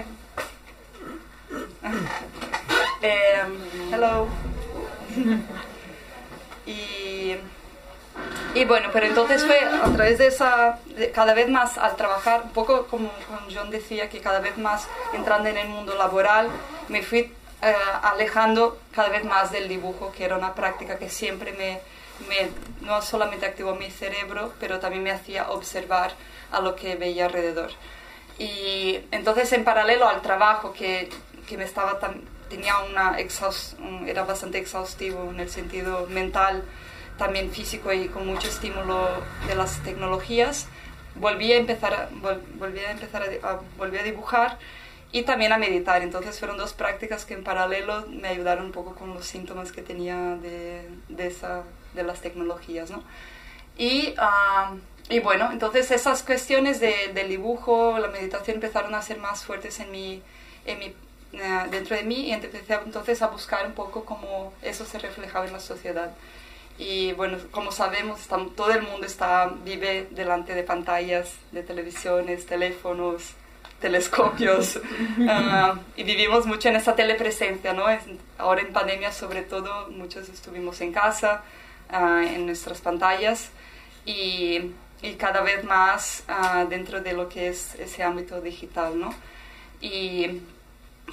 Em, 3.01 3.95
hello. 3.95 4.27
y, 6.67 7.35
y, 8.55 8.65
bueno, 8.65 8.89
pero 8.93 9.07
entonces 9.07 9.45
fue 9.45 9.59
a 9.61 9.91
través 9.93 10.19
de 10.19 10.27
esa, 10.27 10.79
cada 11.15 11.35
vez 11.35 11.49
más 11.49 11.79
al 11.79 11.97
trabajar, 11.97 12.43
un 12.45 12.51
poco 12.51 12.87
como 12.87 13.11
John 13.53 13.71
decía, 13.71 14.09
que 14.09 14.21
cada 14.21 14.41
vez 14.41 14.59
más 14.59 14.87
entrando 15.13 15.49
en 15.49 15.59
el 15.59 15.69
mundo 15.69 15.95
laboral, 15.95 16.49
me 16.89 17.03
fui 17.03 17.33
eh, 17.63 17.75
alejando 18.03 18.79
cada 18.95 19.09
vez 19.09 19.25
más 19.25 19.51
del 19.51 19.69
dibujo, 19.69 20.13
que 20.13 20.25
era 20.25 20.37
una 20.37 20.55
práctica 20.55 20.99
que 20.99 21.09
siempre 21.09 21.53
me, 21.53 21.81
me, 22.29 22.51
no 22.87 23.03
solamente 23.03 23.47
activó 23.47 23.75
mi 23.75 23.91
cerebro, 23.91 24.53
pero 24.61 24.79
también 24.79 25.03
me 25.03 25.11
hacía 25.11 25.51
observar 25.51 26.13
a 26.53 26.61
lo 26.61 26.77
que 26.77 26.97
veía 26.97 27.27
alrededor. 27.27 27.71
Y 28.39 29.01
entonces 29.11 29.53
en 29.53 29.65
paralelo 29.65 30.09
al 30.09 30.23
trabajo 30.23 30.73
que, 30.73 31.11
que 31.49 31.57
me 31.57 31.65
estaba 31.65 31.99
tan, 31.99 32.23
tenía 32.49 32.79
una 32.79 33.17
era 34.07 34.25
bastante 34.25 34.59
exhaustivo 34.59 35.31
en 35.31 35.41
el 35.41 35.51
sentido 35.51 36.07
mental, 36.09 36.63
también 37.17 37.51
físico 37.51 37.93
y 37.93 38.09
con 38.09 38.27
mucho 38.27 38.49
estímulo 38.49 39.09
de 39.47 39.55
las 39.55 39.83
tecnologías, 39.83 40.67
volví 41.17 41.53
a 41.53 41.57
empezar, 41.57 42.09
volví 42.59 42.81
a, 42.81 42.93
empezar 42.93 43.23
a, 43.43 43.61
volví 43.77 43.99
a 43.99 44.03
dibujar 44.03 44.59
y 45.13 45.23
también 45.23 45.53
a 45.53 45.59
meditar. 45.59 46.03
Entonces 46.03 46.39
fueron 46.39 46.57
dos 46.57 46.73
prácticas 46.73 47.25
que 47.25 47.35
en 47.35 47.45
paralelo 47.45 48.07
me 48.09 48.29
ayudaron 48.29 48.67
un 48.67 48.73
poco 48.73 48.95
con 48.95 49.15
los 49.15 49.27
síntomas 49.27 49.73
que 49.73 49.83
tenía 49.83 50.37
de, 50.37 50.89
de, 51.09 51.27
esa, 51.27 51.65
de 51.95 52.03
las 52.03 52.21
tecnologías. 52.21 52.91
¿no? 52.91 53.03
Y, 53.77 54.15
ah, 54.19 54.75
y, 55.09 55.21
bueno, 55.21 55.51
entonces 55.53 55.91
esas 55.91 56.23
cuestiones 56.23 56.81
de, 56.81 57.13
del 57.15 57.29
dibujo, 57.29 57.99
la 57.99 58.09
meditación 58.09 58.57
empezaron 58.57 58.95
a 58.95 59.03
ser 59.03 59.19
más 59.19 59.45
fuertes 59.45 59.81
en 59.81 59.91
mi, 59.91 60.23
en 60.67 60.79
mi, 60.79 60.95
eh, 61.33 61.67
dentro 61.71 61.97
de 61.97 62.05
mí 62.05 62.29
y 62.29 62.33
empecé 62.33 62.75
entonces 62.85 63.21
a 63.23 63.29
buscar 63.29 63.67
un 63.67 63.73
poco 63.73 64.05
cómo 64.05 64.53
eso 64.63 64.85
se 64.85 64.99
reflejaba 64.99 65.47
en 65.47 65.53
la 65.53 65.61
sociedad. 65.61 66.11
Y 66.79 67.13
bueno, 67.13 67.39
como 67.51 67.73
sabemos, 67.73 68.21
todo 68.29 68.71
el 68.73 68.83
mundo 68.83 69.05
está, 69.05 69.49
vive 69.65 70.07
delante 70.11 70.55
de 70.55 70.63
pantallas, 70.63 71.35
de 71.51 71.63
televisiones, 71.63 72.47
teléfonos, 72.47 73.35
telescopios 73.81 74.81
ah, 75.29 75.79
y 75.97 76.03
vivimos 76.03 76.47
mucho 76.47 76.69
en 76.69 76.77
esa 76.77 76.95
telepresencia, 76.95 77.73
¿no? 77.73 77.85
ahora 78.39 78.61
en 78.61 78.73
pandemia 78.73 79.13
sobre 79.13 79.43
todo 79.43 79.89
muchos 79.91 80.29
estuvimos 80.29 80.81
en 80.81 80.93
casa, 80.93 81.43
uh, 81.93 82.19
en 82.19 82.47
nuestras 82.47 82.81
pantallas 82.81 83.51
y, 84.05 84.73
y 85.03 85.15
cada 85.17 85.43
vez 85.43 85.65
más 85.65 86.25
uh, 86.29 86.69
dentro 86.69 87.01
de 87.01 87.13
lo 87.13 87.29
que 87.29 87.49
es 87.49 87.75
ese 87.77 88.03
ámbito 88.03 88.41
digital, 88.41 88.99
¿no? 88.99 89.15
Y 89.81 90.41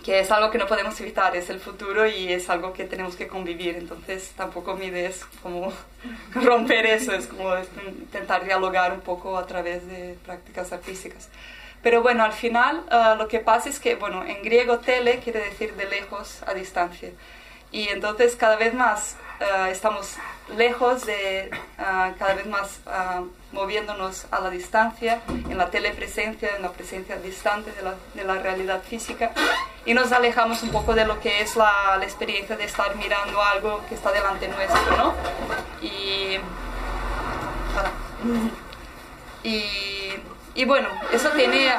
que 0.04 0.20
es 0.20 0.32
algo 0.32 0.52
que 0.52 0.58
no 0.58 0.68
podemos 0.68 1.00
evitar, 1.02 1.36
es 1.36 1.50
el 1.50 1.60
futuro 1.60 2.08
y 2.08 2.32
es 2.32 2.50
algo 2.50 2.74
que 2.74 2.86
tenemos 2.86 3.16
que 3.16 3.28
convivir. 3.28 3.76
Entonces, 3.76 4.34
tampoco 4.36 4.76
mi 4.76 4.88
idea 4.88 5.10
es 5.10 5.26
como 5.42 5.72
romper 6.34 6.86
eso, 6.86 7.14
es 7.14 7.28
como 7.28 7.56
intentar 7.88 8.44
dialogar 8.46 8.94
un 8.94 9.02
poco 9.02 9.38
a 9.38 9.46
través 9.46 9.88
de 9.88 10.18
prácticas 10.26 10.72
artísticas. 10.72 11.30
Pero 11.82 12.02
bueno, 12.02 12.24
al 12.24 12.34
final 12.34 12.84
uh, 12.92 13.16
lo 13.18 13.28
que 13.28 13.40
pasa 13.40 13.70
es 13.70 13.80
que, 13.80 13.96
bueno, 13.96 14.26
en 14.26 14.42
griego 14.42 14.80
tele 14.80 15.20
quiere 15.20 15.40
decir 15.40 15.76
de 15.76 15.86
lejos 15.86 16.42
a 16.48 16.54
distancia. 16.54 17.12
Y 17.72 17.90
entonces 17.90 18.36
cada 18.36 18.56
vez 18.56 18.74
más 18.74 19.18
uh, 19.42 19.66
estamos 19.66 20.16
lejos 20.56 21.06
de, 21.06 21.50
uh, 21.80 22.18
cada 22.18 22.36
vez 22.36 22.46
más 22.46 22.80
moviéndonos 23.52 24.26
a 24.32 24.40
la 24.42 24.50
distancia, 24.50 25.22
en 25.28 25.58
la 25.58 25.70
telepresencia, 25.70 26.56
en 26.56 26.62
la 26.62 26.72
presencia 26.72 27.18
distante 27.18 27.72
de 27.72 27.82
la, 27.82 27.96
de 28.14 28.24
la, 28.24 28.36
realidad 28.42 28.82
física. 28.84 29.32
Y 29.86 29.94
nos 29.94 30.12
alejamos 30.12 30.62
un 30.64 30.72
poco 30.72 30.94
de 30.94 31.06
lo 31.06 31.20
que 31.22 31.42
es 31.42 31.56
la, 31.56 31.96
la 31.98 32.04
experiencia 32.04 32.58
de 32.58 32.66
estar 32.66 32.96
mirando 32.98 33.42
algo 33.42 33.82
que 33.88 33.96
está 33.96 34.12
delante 34.12 34.48
nuestro, 34.48 34.98
¿no? 34.98 35.14
Y... 35.82 36.40
Y 39.44 39.96
y 40.56 40.64
bueno, 40.64 40.88
eso 41.12 41.30
tiene 41.32 41.70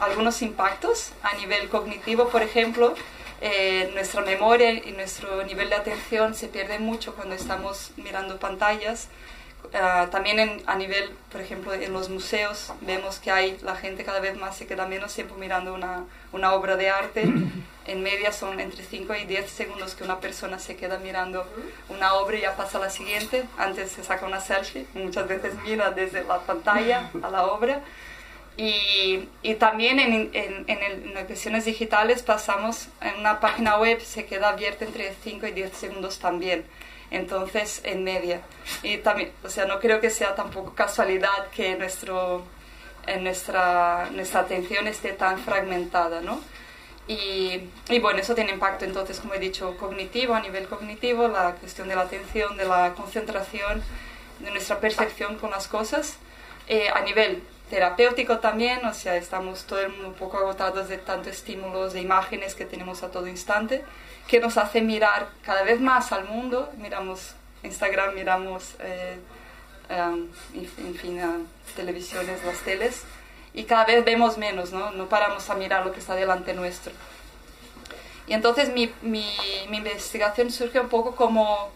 algunos 0.00 0.42
impactos 0.42 1.12
a 1.22 1.32
nivel 1.36 1.68
cognitivo, 1.68 2.28
por 2.28 2.42
ejemplo, 2.42 2.94
eh, 3.40 3.90
nuestra 3.94 4.22
memoria 4.22 4.72
y 4.72 4.92
nuestro 4.92 5.42
nivel 5.44 5.70
de 5.70 5.76
atención 5.76 6.34
se 6.34 6.48
pierde 6.48 6.78
mucho 6.78 7.14
cuando 7.14 7.34
estamos 7.34 7.92
mirando 7.96 8.38
pantallas. 8.38 9.08
Ah, 9.72 10.08
también 10.10 10.62
a 10.66 10.74
nivel, 10.74 11.10
por 11.30 11.40
ejemplo, 11.40 11.72
en 11.72 11.92
los 11.92 12.08
museos 12.08 12.72
vemos 12.80 13.18
que 13.18 13.30
hay 13.30 13.56
la 13.62 13.76
gente 13.76 14.04
cada 14.04 14.18
vez 14.18 14.36
más 14.36 14.56
se 14.56 14.66
queda 14.66 14.86
menos 14.86 15.14
tiempo 15.14 15.36
mirando 15.36 15.74
una, 15.74 16.04
una 16.32 16.54
obra 16.54 16.76
de 16.76 16.90
arte. 16.90 17.24
En 17.86 18.04
media 18.04 18.30
son 18.30 18.60
entre 18.60 18.84
5 18.84 19.14
y 19.16 19.24
10 19.24 19.50
segundos 19.50 19.96
que 19.96 20.04
una 20.04 20.20
persona 20.20 20.60
se 20.60 20.76
queda 20.76 20.98
mirando 20.98 21.44
una 21.88 22.14
obra 22.14 22.36
y 22.36 22.42
ya 22.42 22.54
pasa 22.54 22.78
a 22.78 22.82
la 22.82 22.90
siguiente. 22.90 23.44
Antes 23.58 23.90
se 23.90 24.04
saca 24.04 24.26
una 24.26 24.40
selfie, 24.40 24.86
muchas 24.94 25.26
veces 25.26 25.54
mira 25.64 25.90
desde 25.90 26.22
la 26.22 26.38
pantalla 26.40 27.10
a 27.20 27.30
la 27.30 27.46
obra. 27.46 27.80
Y, 28.60 29.26
y 29.42 29.54
también 29.54 29.98
en, 29.98 30.28
en, 30.34 30.66
en, 30.68 31.14
las 31.14 31.24
cuestiones 31.24 31.64
digitales 31.64 32.22
pasamos 32.22 32.88
en 33.00 33.18
una 33.18 33.40
página 33.40 33.78
web, 33.78 34.02
se 34.02 34.26
queda 34.26 34.50
abierta 34.50 34.84
entre 34.84 35.14
5 35.24 35.46
y 35.46 35.52
10 35.52 35.72
segundos 35.72 36.18
también 36.18 36.66
entonces 37.10 37.80
en 37.84 38.04
media. 38.04 38.42
Y 38.82 38.98
también, 38.98 39.32
o 39.42 39.48
sea, 39.48 39.64
no 39.64 39.80
creo 39.80 40.02
que 40.02 40.10
sea 40.10 40.34
tampoco 40.34 40.74
casualidad 40.74 41.48
que 41.56 41.74
nuestro, 41.76 42.44
en 43.06 43.24
nuestra, 43.24 44.10
nuestra 44.12 44.40
atención 44.40 44.86
esté 44.86 45.14
tan 45.14 45.38
fragmentada, 45.38 46.20
¿no? 46.20 46.38
Y, 47.08 47.62
y, 47.88 47.98
bueno, 47.98 48.18
eso 48.18 48.34
tiene 48.34 48.52
impacto 48.52 48.84
entonces, 48.84 49.20
como 49.20 49.32
he 49.32 49.38
dicho, 49.38 49.74
cognitivo, 49.78 50.34
a 50.34 50.40
nivel 50.40 50.68
cognitivo, 50.68 51.28
la 51.28 51.54
cuestión 51.54 51.88
de 51.88 51.96
la 51.96 52.02
atención, 52.02 52.58
de 52.58 52.66
la 52.66 52.92
concentración, 52.92 53.82
de 54.40 54.50
nuestra 54.50 54.80
percepción 54.80 55.38
con 55.38 55.50
las 55.50 55.66
cosas. 55.66 56.18
Eh, 56.68 56.90
a 56.94 57.00
nivel 57.00 57.42
terapéutico 57.70 58.40
también, 58.40 58.84
o 58.84 58.92
sea, 58.92 59.16
estamos 59.16 59.64
todo 59.64 59.80
el 59.80 59.90
mundo 59.90 60.08
un 60.08 60.14
poco 60.14 60.36
agotados 60.38 60.88
de 60.88 60.98
tantos 60.98 61.32
estímulos, 61.34 61.94
de 61.94 62.00
imágenes 62.00 62.54
que 62.54 62.66
tenemos 62.66 63.02
a 63.02 63.10
todo 63.10 63.26
instante 63.28 63.84
que 64.30 64.38
nos 64.38 64.56
hace 64.58 64.80
mirar 64.80 65.28
cada 65.42 65.64
vez 65.64 65.80
más 65.80 66.12
al 66.12 66.24
mundo. 66.24 66.70
Miramos 66.76 67.34
Instagram, 67.64 68.14
miramos, 68.14 68.76
eh, 68.78 69.18
em, 69.88 70.28
en 70.54 70.94
fin, 70.94 71.20
televisiones, 71.74 72.44
las 72.44 72.58
teles, 72.58 73.02
y 73.52 73.64
cada 73.64 73.84
vez 73.86 74.04
vemos 74.04 74.38
menos, 74.38 74.70
¿no? 74.72 74.92
No 74.92 75.08
paramos 75.08 75.50
a 75.50 75.54
mirar 75.56 75.84
lo 75.84 75.92
que 75.92 75.98
está 75.98 76.14
delante 76.14 76.54
nuestro. 76.54 76.92
Y 78.28 78.34
entonces 78.34 78.72
mi, 78.72 78.92
mi, 79.02 79.26
mi 79.68 79.78
investigación 79.78 80.52
surge 80.52 80.78
un 80.78 80.88
poco 80.88 81.16
como 81.16 81.70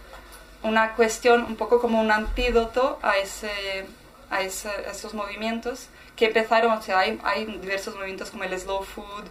una 0.63 0.95
cuestión, 0.95 1.43
un 1.45 1.57
poco 1.57 1.81
como 1.81 2.01
un 2.01 2.13
antídoto 2.13 3.01
a, 3.03 3.19
ese, 3.19 3.87
a, 4.35 4.41
ese, 4.43 4.69
a 4.69 4.91
esos 4.91 5.15
movimientos 5.15 5.89
que 6.17 6.27
empezaron, 6.27 6.73
o 6.73 6.83
sea, 6.83 6.99
hay, 6.99 7.21
hay 7.23 7.45
diversos 7.45 7.95
movimientos 7.95 8.31
como 8.31 8.45
el 8.45 8.59
slow 8.59 8.83
food, 8.83 9.25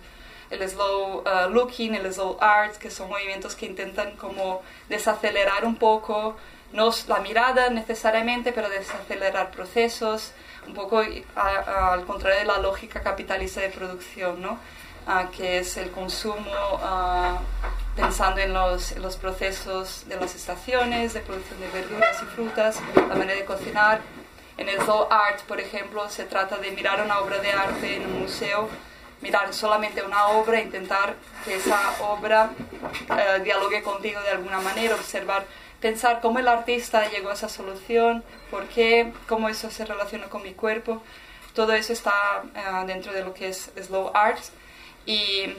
el 0.50 0.68
slow 0.70 1.24
uh, 1.26 1.50
looking, 1.50 1.96
el 1.96 2.12
slow 2.14 2.38
art, 2.40 2.78
que 2.78 2.90
son 2.90 3.10
movimientos 3.10 3.56
que 3.56 3.66
intentan 3.66 4.16
como 4.16 4.62
desacelerar 4.88 5.66
un 5.66 5.76
poco, 5.76 6.38
no 6.72 6.90
la 7.08 7.20
mirada 7.20 7.70
necesariamente, 7.70 8.54
pero 8.54 8.70
desacelerar 8.70 9.52
procesos, 9.52 10.32
un 10.68 10.74
poco 10.74 11.00
al 11.00 12.06
contrario 12.06 12.40
de 12.40 12.46
la 12.46 12.60
lógica 12.60 13.02
capitalista 13.02 13.60
de 13.62 13.70
producción, 13.70 14.42
¿no? 14.42 14.58
Uh, 15.06 15.30
que 15.32 15.58
es 15.60 15.76
el 15.76 15.92
consumo 15.92 16.50
uh, 16.76 17.38
pensando 17.94 18.40
en 18.40 18.54
los, 18.54 18.94
en 18.94 19.02
los, 19.02 19.18
procesos 19.18 20.06
de 20.08 20.16
las 20.16 20.34
estaciones, 20.34 21.14
de 21.14 21.20
producción 21.20 21.60
de 21.60 21.68
verduras 21.72 22.24
y 22.24 22.26
frutas, 22.28 22.80
la 22.96 23.16
manera 23.16 23.34
de 23.34 23.44
cocinar. 23.44 24.00
En 24.58 24.70
el 24.70 24.80
slow 24.82 25.08
art, 25.10 25.42
por 25.42 25.60
ejemplo, 25.60 26.10
se 26.10 26.26
trata 26.26 26.58
de 26.58 26.72
mirar 26.72 27.02
una 27.02 27.20
obra 27.20 27.40
de 27.40 27.52
arte 27.52 27.96
en 27.98 28.06
un 28.06 28.22
museo 28.22 28.70
mirar 29.24 29.54
solamente 29.54 30.04
una 30.04 30.28
obra, 30.28 30.62
intentar 30.62 31.16
que 31.46 31.56
esa 31.56 31.80
obra 32.02 32.52
eh, 33.18 33.42
dialogue 33.42 33.82
contigo 33.82 34.22
de 34.22 34.32
alguna 34.32 34.60
manera, 34.60 34.96
observar, 34.96 35.46
pensar 35.80 36.20
cómo 36.22 36.40
el 36.40 36.48
artista 36.48 37.10
llegó 37.10 37.30
a 37.30 37.34
esa 37.34 37.48
solución, 37.50 38.24
por 38.52 38.66
qué, 38.66 39.14
cómo 39.28 39.48
eso 39.50 39.72
se 39.72 39.86
relaciona 39.86 40.26
con 40.26 40.44
mi 40.44 40.54
cuerpo. 40.54 41.02
Todo 41.56 41.72
eso 41.74 41.94
está 41.94 42.44
eh, 42.54 42.86
dentro 42.86 43.14
de 43.14 43.24
lo 43.24 43.34
que 43.34 43.48
es 43.48 43.72
slow 43.82 44.12
art. 44.14 44.44
Y, 45.06 45.56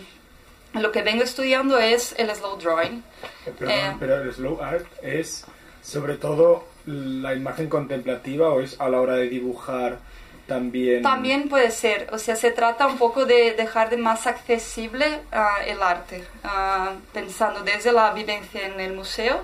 lo 0.74 0.90
que 0.90 1.02
vengo 1.02 1.22
estudiando 1.22 1.78
es 1.78 2.16
el 2.18 2.34
slow 2.34 2.56
drawing. 2.56 3.04
Eh, 3.46 3.52
perdón, 3.56 3.96
pero 4.00 4.22
el 4.22 4.34
slow 4.34 4.60
art 4.60 4.86
es 5.02 5.46
sobre 5.84 6.16
todo 6.16 6.64
la 6.86 7.34
imagen 7.34 7.68
contemplativa 7.68 8.48
o 8.48 8.60
es 8.60 8.80
a 8.80 8.88
la 8.88 9.00
hora 9.00 9.14
de 9.14 9.28
dibujar 9.28 9.98
también... 10.46 11.02
También 11.02 11.48
puede 11.48 11.70
ser, 11.70 12.08
o 12.12 12.18
sea, 12.18 12.36
se 12.36 12.50
trata 12.50 12.86
un 12.86 12.98
poco 12.98 13.24
de 13.24 13.52
dejar 13.52 13.90
de 13.90 13.96
más 13.96 14.26
accesible 14.26 15.20
ah, 15.32 15.58
el 15.66 15.82
arte, 15.82 16.24
ah, 16.42 16.92
pensando 17.12 17.60
desde 17.60 17.92
la 17.92 18.12
vivencia 18.12 18.66
en 18.66 18.80
el 18.80 18.92
museo, 18.94 19.40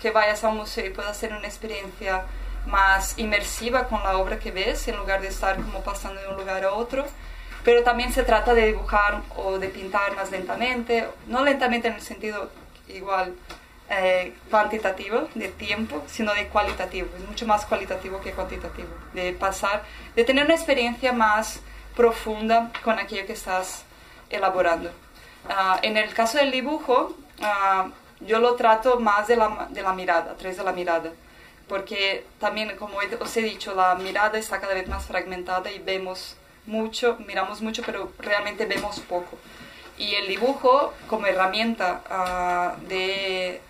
que 0.00 0.10
vayas 0.10 0.44
a 0.44 0.48
un 0.48 0.58
museo 0.58 0.86
y 0.86 0.90
puedas 0.90 1.12
hacer 1.12 1.32
una 1.32 1.46
experiencia 1.46 2.24
más 2.66 3.18
inmersiva 3.18 3.88
con 3.88 4.02
la 4.02 4.16
obra 4.16 4.38
que 4.38 4.50
ves, 4.50 4.86
en 4.88 4.96
lugar 4.96 5.20
de 5.20 5.28
estar 5.28 5.56
como 5.56 5.82
pasando 5.82 6.20
de 6.20 6.28
un 6.28 6.36
lugar 6.36 6.64
a 6.64 6.72
otro. 6.72 7.04
Pero 7.64 7.82
también 7.82 8.12
se 8.12 8.22
trata 8.22 8.54
de 8.54 8.68
dibujar 8.68 9.22
o 9.36 9.58
de 9.58 9.68
pintar 9.68 10.16
más 10.16 10.30
lentamente, 10.30 11.06
no 11.26 11.44
lentamente 11.44 11.88
en 11.88 11.94
el 11.94 12.00
sentido 12.00 12.50
igual 12.88 13.34
eh, 13.90 14.34
cuantitativo 14.48 15.28
de 15.34 15.48
tiempo, 15.48 16.02
sino 16.06 16.32
de 16.32 16.46
cualitativo. 16.46 17.08
Es 17.16 17.26
mucho 17.26 17.44
más 17.44 17.66
cualitativo 17.66 18.20
que 18.20 18.30
cuantitativo. 18.30 18.88
De 19.14 19.32
pasar, 19.32 19.82
de 20.14 20.22
tener 20.22 20.44
una 20.44 20.54
experiencia 20.54 21.12
más 21.12 21.60
profunda 21.96 22.70
con 22.84 23.00
aquello 23.00 23.26
que 23.26 23.32
estás 23.32 23.84
elaborando. 24.30 24.92
Ah, 25.48 25.80
en 25.82 25.96
el 25.96 26.14
caso 26.14 26.38
del 26.38 26.52
dibujo, 26.52 27.16
ah, 27.42 27.88
yo 28.20 28.38
lo 28.38 28.54
trato 28.54 29.00
más 29.00 29.26
de 29.26 29.34
la, 29.34 29.66
de 29.70 29.82
la 29.82 29.92
mirada, 29.92 30.32
a 30.32 30.36
través 30.36 30.56
de 30.56 30.62
la 30.62 30.72
mirada. 30.72 31.10
Porque 31.66 32.24
también, 32.38 32.76
como 32.76 32.98
os 32.98 33.36
he 33.36 33.42
dicho, 33.42 33.74
la 33.74 33.96
mirada 33.96 34.38
está 34.38 34.60
cada 34.60 34.74
vez 34.74 34.86
más 34.88 35.04
fragmentada 35.04 35.70
y 35.70 35.80
vemos 35.80 36.36
mucho, 36.66 37.16
miramos 37.26 37.60
mucho, 37.60 37.82
pero 37.84 38.12
realmente 38.18 38.66
vemos 38.66 39.00
poco. 39.00 39.36
Y 39.98 40.14
el 40.14 40.28
dibujo 40.28 40.94
como 41.08 41.26
herramienta 41.26 42.02
ah, 42.08 42.76
de 42.88 43.60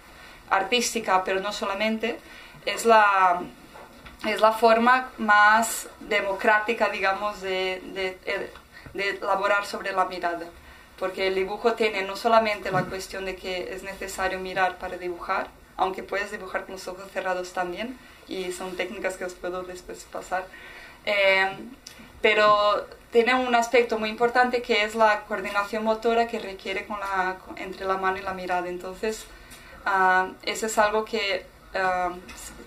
artística, 0.51 1.25
pero 1.25 1.41
no 1.41 1.53
solamente, 1.53 2.19
es 2.67 2.85
la, 2.85 3.43
es 4.27 4.41
la 4.41 4.53
forma 4.53 5.11
más 5.19 5.89
democrática, 6.01 6.89
digamos, 6.91 7.41
de, 7.41 7.81
de, 7.95 8.19
de 8.95 9.09
elaborar 9.11 9.65
sobre 9.65 9.93
la 9.93 10.05
mirada. 10.05 10.47
Porque 10.99 11.29
el 11.29 11.35
dibujo 11.35 11.73
tiene 11.73 12.03
no 12.03 12.15
solamente 12.15 12.71
la 12.71 12.85
cuestión 12.85 13.25
de 13.25 13.35
que 13.35 13.73
es 13.73 13.83
necesario 13.83 14.39
mirar 14.39 14.77
para 14.77 14.99
dibujar, 14.99 15.49
aunque 15.79 16.03
puedes 16.03 16.31
dibujar 16.31 16.67
con 16.67 16.73
los 16.75 16.87
ojos 16.89 17.11
cerrados 17.11 17.55
también, 17.55 17.99
y 18.29 18.53
son 18.53 18.77
técnicas 18.77 19.17
que 19.17 19.25
os 19.25 19.33
puedo 19.33 19.63
después 19.63 20.05
pasar, 20.13 20.45
eh, 21.07 21.57
pero 22.21 22.87
tiene 23.11 23.35
un 23.35 23.55
aspecto 23.55 23.99
muy 23.99 24.11
importante 24.11 24.61
que 24.61 24.85
es 24.85 24.95
la 24.95 25.23
coordinación 25.23 25.85
motora 25.85 26.29
que 26.29 26.39
requiere 26.39 26.85
con 26.85 27.01
la, 27.01 27.39
entre 27.57 27.87
la 27.87 27.97
mano 27.97 28.19
y 28.19 28.21
la 28.21 28.35
mirada. 28.35 28.69
Entonces, 28.69 29.25
Ah, 29.85 30.29
eso 30.43 30.67
es 30.67 30.79
algo 30.79 31.05
que 31.05 31.47
ah, 31.75 32.13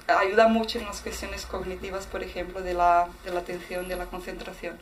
ayuda 0.08 0.48
mucho 0.48 0.80
en 0.80 0.86
las 0.86 1.02
cuestiones 1.02 1.46
cognitivas, 1.46 2.06
por 2.06 2.24
ejemplo, 2.24 2.62
de 2.62 2.74
la, 2.74 3.08
de 3.24 3.32
la 3.32 3.40
atención, 3.40 3.88
de 3.88 3.96
la 3.96 4.06
concentración. 4.06 4.78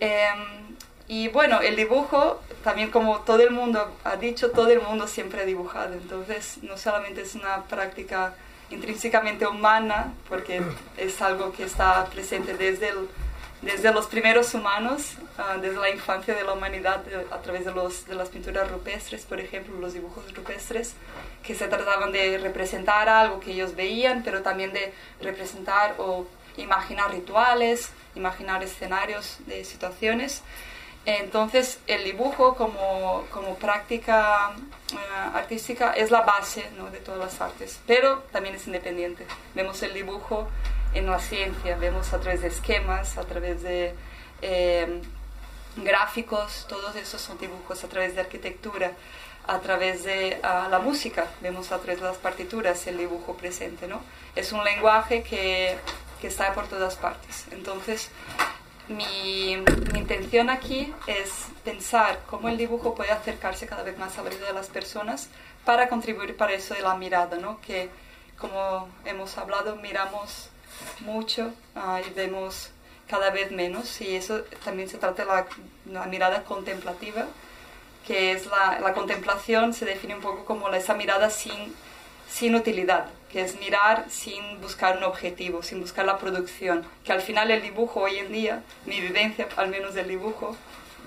Em, 0.00 0.76
y 1.08 1.28
bueno, 1.28 1.60
el 1.60 1.76
dibujo, 1.76 2.40
también 2.64 2.90
como 2.90 3.20
todo 3.20 3.42
el 3.42 3.50
mundo 3.50 3.96
ha 4.04 4.16
dicho, 4.16 4.50
todo 4.50 4.70
el 4.70 4.80
mundo 4.80 5.06
siempre 5.06 5.42
ha 5.42 5.44
dibujado. 5.44 5.94
Entonces, 5.94 6.58
no 6.62 6.76
solamente 6.78 7.22
es 7.22 7.34
una 7.34 7.64
práctica 7.64 8.34
intrínsecamente 8.70 9.46
humana, 9.46 10.14
porque 10.28 10.62
es 10.96 11.20
algo 11.20 11.52
que 11.52 11.64
está 11.64 12.06
presente 12.06 12.56
desde 12.56 12.88
el 12.88 13.08
desde 13.62 13.92
los 13.92 14.06
primeros 14.06 14.52
humanos, 14.54 15.14
ah, 15.38 15.56
desde 15.60 15.78
la 15.78 15.88
infancia 15.88 16.34
de 16.34 16.42
la 16.42 16.52
humanidad, 16.52 17.02
a 17.30 17.38
través 17.38 17.64
de, 17.64 17.72
los, 17.72 18.06
de 18.06 18.16
las 18.16 18.28
pinturas 18.28 18.70
rupestres, 18.70 19.24
por 19.24 19.40
ejemplo, 19.40 19.78
los 19.78 19.94
dibujos 19.94 20.34
rupestres, 20.34 20.94
que 21.44 21.54
se 21.54 21.68
trataban 21.68 22.12
de 22.12 22.38
representar 22.38 23.08
algo 23.08 23.40
que 23.40 23.52
ellos 23.52 23.74
veían, 23.76 24.22
pero 24.24 24.42
también 24.42 24.72
de 24.72 24.92
representar 25.20 25.94
o 25.98 26.26
imaginar 26.56 27.12
rituales, 27.12 27.90
imaginar 28.16 28.62
escenarios 28.62 29.38
de 29.46 29.64
situaciones. 29.64 30.42
Entonces, 31.04 31.80
el 31.86 32.04
dibujo 32.04 32.54
como, 32.54 33.24
como 33.30 33.56
práctica 33.56 34.50
ah, 34.50 35.32
artística 35.34 35.92
es 35.92 36.10
la 36.10 36.22
base 36.22 36.68
¿no? 36.76 36.90
de 36.90 36.98
todas 36.98 37.20
las 37.20 37.40
artes, 37.40 37.80
pero 37.86 38.24
también 38.32 38.56
es 38.56 38.66
independiente. 38.66 39.24
Vemos 39.54 39.82
el 39.82 39.94
dibujo 39.94 40.48
en 40.94 41.06
la 41.06 41.18
ciencia, 41.18 41.76
vemos 41.76 42.12
a 42.12 42.20
través 42.20 42.42
de 42.42 42.48
esquemas, 42.48 43.16
a 43.16 43.24
través 43.24 43.62
de 43.62 43.94
eh, 44.42 45.02
gráficos, 45.76 46.66
todos 46.68 46.94
esos 46.96 47.20
son 47.20 47.38
dibujos, 47.38 47.82
a 47.84 47.88
través 47.88 48.14
de 48.14 48.20
arquitectura, 48.20 48.92
a 49.46 49.58
través 49.60 50.04
de 50.04 50.38
ah, 50.42 50.68
la 50.70 50.78
música, 50.78 51.26
vemos 51.40 51.72
a 51.72 51.78
través 51.78 52.00
de 52.00 52.06
las 52.06 52.16
partituras 52.16 52.86
el 52.86 52.98
dibujo 52.98 53.34
presente, 53.36 53.88
¿no? 53.88 54.00
Es 54.36 54.52
un 54.52 54.62
lenguaje 54.64 55.22
que, 55.22 55.76
que 56.20 56.26
está 56.28 56.52
por 56.52 56.68
todas 56.68 56.96
partes. 56.96 57.46
Entonces, 57.50 58.10
mi, 58.88 59.56
mi, 59.92 59.98
intención 59.98 60.50
aquí 60.50 60.92
es 61.06 61.46
pensar 61.64 62.20
cómo 62.28 62.48
el 62.48 62.56
dibujo 62.56 62.94
puede 62.94 63.10
acercarse 63.10 63.66
cada 63.66 63.82
vez 63.82 63.98
más 63.98 64.18
a 64.18 64.22
la 64.22 64.30
de 64.30 64.52
las 64.52 64.68
personas 64.68 65.28
para 65.64 65.88
contribuir 65.88 66.36
para 66.36 66.52
eso 66.52 66.74
de 66.74 66.82
la 66.82 66.94
mirada, 66.96 67.38
¿no? 67.38 67.60
Que, 67.60 67.88
como 68.38 68.88
hemos 69.04 69.38
hablado, 69.38 69.76
miramos 69.76 70.50
mucho 71.00 71.52
y 72.06 72.10
vemos 72.14 72.70
cada 73.08 73.30
vez 73.30 73.50
menos 73.50 74.00
y 74.00 74.16
eso 74.16 74.42
también 74.64 74.88
se 74.88 74.98
trata 74.98 75.24
de 75.24 75.92
la, 75.92 76.06
mirada 76.06 76.44
contemplativa, 76.44 77.26
que 78.06 78.32
es 78.32 78.46
la, 78.46 78.80
la, 78.80 78.94
contemplación, 78.94 79.74
se 79.74 79.84
define 79.84 80.14
un 80.14 80.22
poco 80.22 80.44
como 80.44 80.68
esa 80.70 80.94
mirada 80.94 81.28
sin, 81.30 81.74
sin 82.30 82.54
utilidad, 82.54 83.06
que 83.30 83.42
es 83.42 83.58
mirar 83.60 84.06
sin 84.08 84.60
buscar 84.60 84.96
un 84.96 85.04
objetivo, 85.04 85.62
sin 85.62 85.80
buscar 85.80 86.06
la 86.06 86.18
producción, 86.18 86.86
que 87.04 87.12
al 87.12 87.20
final 87.20 87.50
el 87.50 87.62
dibujo 87.62 88.00
hoy 88.00 88.16
en 88.16 88.32
día, 88.32 88.62
mi 88.86 89.00
vivencia 89.00 89.46
al 89.56 89.68
menos 89.68 89.94
del 89.94 90.08
dibujo, 90.08 90.56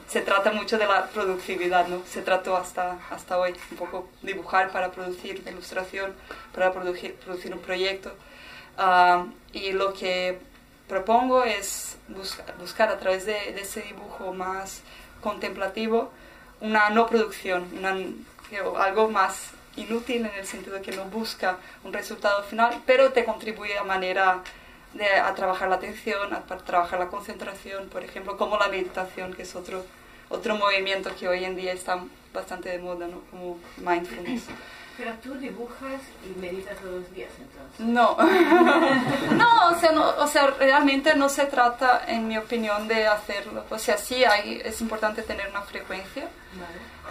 se 0.07 0.21
trata 0.21 0.51
mucho 0.51 0.77
de 0.77 0.85
la 0.85 1.07
productividad, 1.07 1.87
¿no? 1.87 2.03
Se 2.07 2.21
trató 2.21 2.55
hasta, 2.55 2.99
hasta 3.09 3.37
hoy, 3.39 3.55
un 3.71 3.77
poco 3.77 4.07
dibujar 4.21 4.71
para 4.71 4.91
producir 4.91 5.43
ilustración, 5.47 6.13
para 6.53 6.71
producir, 6.71 7.15
producir 7.15 7.53
un 7.53 7.59
proyecto. 7.59 8.11
Ah, 8.77 9.25
y 9.53 9.71
lo 9.71 9.93
que 9.93 10.39
propongo 10.87 11.43
es 11.43 11.97
buscar, 12.59 12.89
a 12.89 12.99
través 12.99 13.25
de, 13.25 13.59
ese 13.59 13.81
dibujo 13.81 14.33
más 14.33 14.81
contemplativo 15.21 16.11
una 16.61 16.89
no 16.89 17.07
producción, 17.07 17.65
algo 18.77 19.09
más 19.09 19.51
inútil 19.75 20.25
en 20.25 20.33
el 20.35 20.45
sentido 20.45 20.75
de 20.75 20.81
que 20.81 20.95
no 20.95 21.05
busca 21.05 21.57
un 21.83 21.93
resultado 21.93 22.43
final, 22.43 22.81
pero 22.85 23.11
te 23.11 23.25
contribuye 23.25 23.77
a 23.77 23.83
manera 23.83 24.41
de 24.93 25.07
a 25.07 25.33
trabajar 25.35 25.67
la 25.67 25.75
atención, 25.75 26.33
a, 26.33 26.41
trabajar 26.43 26.99
la 26.99 27.07
concentración, 27.07 27.89
por 27.89 28.03
ejemplo, 28.03 28.37
como 28.37 28.57
la 28.57 28.69
meditación, 28.69 29.33
que 29.33 29.41
es 29.43 29.55
otro, 29.55 29.85
otro 30.29 30.55
movimiento 30.55 31.13
que 31.17 31.27
hoy 31.27 31.43
en 31.43 31.55
día 31.55 31.73
está 31.73 31.99
bastante 32.33 32.69
de 32.69 32.79
moda, 32.79 33.07
¿no? 33.07 33.21
como 33.31 33.59
mindfulness. 33.77 34.43
Pero 34.97 35.13
tú 35.15 35.33
dibujas 35.35 36.01
y 36.23 36.39
meditas 36.39 36.77
todos 36.77 37.01
los 37.01 37.13
días, 37.13 37.31
entonces. 37.37 37.79
No, 37.79 38.15
no, 39.35 39.67
o 39.69 39.79
sea, 39.79 39.91
no, 39.91 40.09
o 40.17 40.27
sea, 40.27 40.47
realmente 40.51 41.15
no 41.15 41.27
se 41.27 41.45
trata, 41.45 42.03
en 42.07 42.27
mi 42.27 42.37
opinión, 42.37 42.87
de 42.87 43.05
hacerlo. 43.05 43.65
O 43.69 43.77
sea, 43.77 43.97
sí 43.97 44.23
hay, 44.23 44.61
es 44.63 44.79
importante 44.79 45.21
tener 45.21 45.49
una 45.49 45.61
frecuencia, 45.63 46.29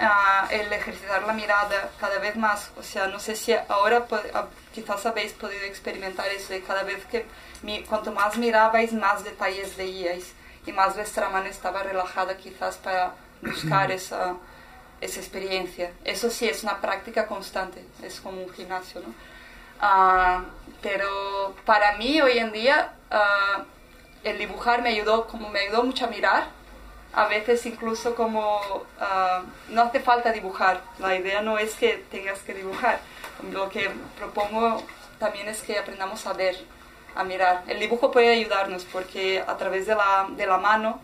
ah, 0.01 0.49
el 0.51 0.73
ejercitar 0.73 1.25
la 1.25 1.35
mirada 1.35 1.91
cada 2.01 2.19
vez 2.19 2.37
más. 2.37 2.71
O 2.79 2.83
sea, 2.83 3.07
no 3.07 3.19
sé 3.19 3.37
si 3.37 3.53
ahora 3.69 4.07
ah, 4.33 4.47
quizás 4.73 5.05
habéis 5.05 5.33
podido 5.33 5.63
experimentar 5.65 6.29
eso, 6.29 6.55
de 6.55 6.63
cada 6.63 6.85
vez 6.85 7.05
que 7.07 7.27
mi, 7.63 7.83
cuanto 7.83 8.13
más 8.13 8.39
mirabais, 8.39 8.95
más 8.95 9.25
detalles 9.25 9.77
veíais 9.77 10.33
y 10.67 10.73
más 10.73 10.95
vuestra 10.95 11.29
mano 11.29 11.47
estaba 11.47 11.83
relajada 11.83 12.37
quizás 12.37 12.77
para 12.79 13.15
buscar 13.43 13.93
esa 13.93 14.37
esa 15.05 15.21
experiencia. 15.21 15.93
Eso 16.05 16.31
sí 16.31 16.49
es 16.49 16.63
una 16.63 16.81
práctica 16.81 17.27
constante, 17.27 17.85
es 18.03 18.21
como 18.21 18.43
un 18.43 18.51
gimnasio, 18.51 19.01
¿no? 19.01 19.15
Ah, 19.81 20.45
pero 20.83 21.55
para 21.65 21.97
mí 21.99 22.21
hoy 22.21 22.39
en 22.39 22.53
día 22.53 22.95
ah, 23.11 23.65
el 24.23 24.39
dibujar 24.39 24.83
me 24.83 24.91
ayudó, 24.91 25.27
como 25.27 25.51
me 25.51 25.61
ayudó 25.61 25.83
mucho 25.85 26.07
a 26.07 26.09
mirar, 26.09 26.47
a 27.13 27.27
veces 27.27 27.65
incluso 27.67 28.15
como 28.15 28.61
ah, 29.01 29.43
no 29.69 29.83
hace 29.83 30.01
falta 30.01 30.33
dibujar, 30.33 30.83
la 30.99 31.15
idea 31.15 31.43
no 31.43 31.59
es 31.59 31.75
que 31.75 32.05
tengas 32.11 32.41
que 32.41 32.55
dibujar, 32.55 33.01
lo 33.53 33.69
que 33.69 33.91
propongo 34.19 34.83
también 35.19 35.49
es 35.49 35.63
que 35.63 35.79
aprendamos 35.79 36.27
a 36.27 36.33
ver, 36.33 36.57
a 37.15 37.25
mirar. 37.25 37.63
El 37.67 37.79
dibujo 37.79 38.11
puede 38.11 38.31
ayudarnos 38.31 38.85
porque 38.85 39.45
a 39.47 39.57
través 39.57 39.87
de 39.87 39.95
la, 39.95 40.29
de 40.31 40.47
la 40.47 40.59
mano, 40.59 41.01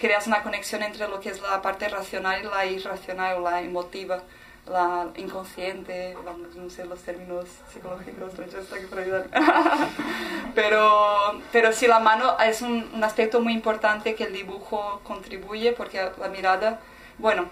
creas 0.00 0.26
una 0.26 0.42
conexión 0.42 0.82
entre 0.82 1.08
lo 1.08 1.20
que 1.20 1.30
es 1.30 1.40
la 1.40 1.62
parte 1.62 1.88
racional 1.88 2.42
y 2.42 2.46
la 2.46 2.66
irracional, 2.66 3.36
o 3.36 3.40
la 3.40 3.60
emotiva, 3.60 4.22
la 4.66 5.08
inconsciente, 5.16 6.16
vamos, 6.24 6.54
no 6.54 6.70
sé 6.70 6.84
los 6.84 7.00
términos 7.00 7.46
psicológicos, 7.72 8.32
pero, 10.54 11.40
pero 11.50 11.72
sí, 11.72 11.86
la 11.86 11.98
mano 11.98 12.38
es 12.38 12.62
un, 12.62 12.88
un, 12.94 13.02
aspecto 13.02 13.40
muy 13.40 13.52
importante 13.52 14.14
que 14.14 14.24
el 14.24 14.32
dibujo 14.32 15.00
contribuye 15.04 15.72
porque 15.72 16.10
la 16.18 16.28
mirada, 16.28 16.80
bueno, 17.18 17.48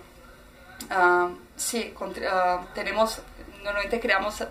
ah, 0.90 1.30
sí, 1.56 1.92
ah, 2.30 2.66
tenemos, 2.74 3.20
normalmente 3.58 3.98
creamos 3.98 4.44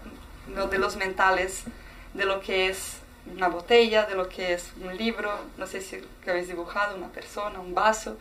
modelos 0.48 0.98
mentales 0.98 1.64
de 2.14 2.26
lo 2.26 2.42
que 2.42 2.70
es 2.70 2.99
una 3.36 3.48
botella, 3.48 4.06
de 4.06 4.16
lo 4.16 4.30
que 4.30 4.54
es 4.54 4.72
un 4.82 4.96
libro, 4.98 5.32
no 5.58 5.68
sé 5.68 5.82
si 5.82 6.02
que 6.24 6.32
habéis 6.32 6.48
dibujado, 6.48 6.96
una 6.96 7.10
persona, 7.10 7.60
un 7.60 7.74
vaso. 7.74 8.18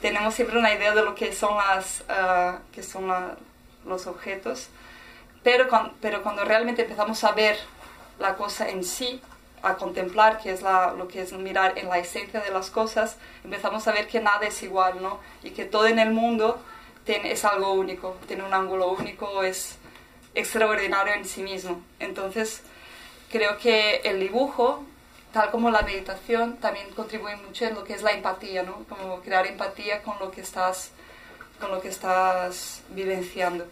Tenemos 0.00 0.34
siempre 0.34 0.58
una 0.58 0.72
idea 0.72 0.94
de 0.94 1.02
lo 1.02 1.14
que 1.14 1.34
son, 1.34 1.56
las, 1.56 2.04
que 2.72 2.82
son 2.82 3.12
los 3.84 4.06
objetos, 4.06 4.68
pero, 5.42 5.66
pero 6.00 6.22
cuando 6.22 6.44
realmente 6.44 6.82
empezamos 6.82 7.24
a 7.24 7.32
ver 7.32 7.56
la 8.18 8.36
cosa 8.36 8.68
en 8.68 8.84
sí, 8.84 9.20
a 9.62 9.74
contemplar, 9.74 10.38
que 10.38 10.52
es 10.52 10.62
lo 10.62 11.08
que 11.08 11.22
es 11.22 11.32
mirar 11.32 11.78
en 11.78 11.88
la 11.88 11.98
esencia 11.98 12.40
de 12.40 12.50
las 12.50 12.70
cosas, 12.70 13.16
empezamos 13.42 13.88
a 13.88 13.92
ver 13.92 14.06
que 14.06 14.20
nada 14.20 14.46
es 14.46 14.62
igual, 14.62 15.02
¿no? 15.02 15.18
Y 15.42 15.50
que 15.50 15.64
todo 15.64 15.86
en 15.86 15.98
el 15.98 16.10
mundo 16.10 16.62
tiene, 17.04 17.32
es 17.32 17.44
algo 17.44 17.72
único, 17.72 18.16
tiene 18.26 18.44
un 18.44 18.54
ángulo 18.54 18.92
único, 18.92 19.42
es 19.42 19.78
extraordinario 20.34 21.14
en 21.14 21.24
sí 21.24 21.42
mismo. 21.42 21.82
Entonces, 21.98 22.62
creo 23.30 23.58
que 23.58 23.96
el 24.04 24.20
dibujo, 24.20 24.84
tal 25.32 25.50
como 25.50 25.70
la 25.70 25.82
meditación, 25.82 26.56
también 26.58 26.90
contribuye 26.90 27.36
mucho 27.36 27.64
en 27.66 27.74
lo 27.74 27.84
que 27.84 27.94
es 27.94 28.02
la 28.02 28.12
empatía, 28.12 28.62
¿no? 28.62 28.84
Como 28.88 29.20
crear 29.20 29.46
empatía 29.46 30.02
con 30.02 30.18
lo 30.18 30.30
que 30.30 30.40
estás, 30.40 30.90
con 31.60 31.70
lo 31.70 31.80
que 31.80 31.88
estás 31.88 32.82
vivenciando. 32.90 33.66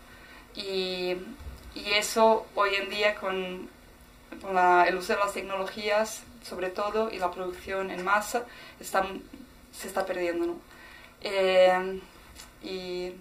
Y, 0.54 1.16
y 1.74 1.92
eso 1.92 2.46
hoy 2.54 2.74
en 2.74 2.88
día 2.90 3.14
con 3.16 3.68
con 4.40 4.56
el 4.58 4.96
uso 4.96 5.14
de 5.14 5.18
las 5.18 5.32
tecnologías, 5.32 6.22
sobre 6.42 6.70
todo, 6.70 7.10
y 7.10 7.18
la 7.18 7.30
producción 7.30 7.90
en 7.90 8.04
masa, 8.04 8.44
se 8.80 9.88
está 9.88 10.06
perdiendo. 10.06 10.46
¿no? 10.46 10.56
Eh, 11.20 12.00
y, 12.62 13.12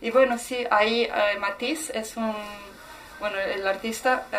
y, 0.00 0.10
bueno, 0.10 0.38
sí, 0.38 0.66
ahí 0.70 1.04
eh, 1.04 1.38
Matisse 1.38 1.90
es 1.90 2.16
un, 2.16 2.34
bueno, 3.20 3.38
el 3.38 3.66
artista, 3.66 4.26
eh, 4.32 4.36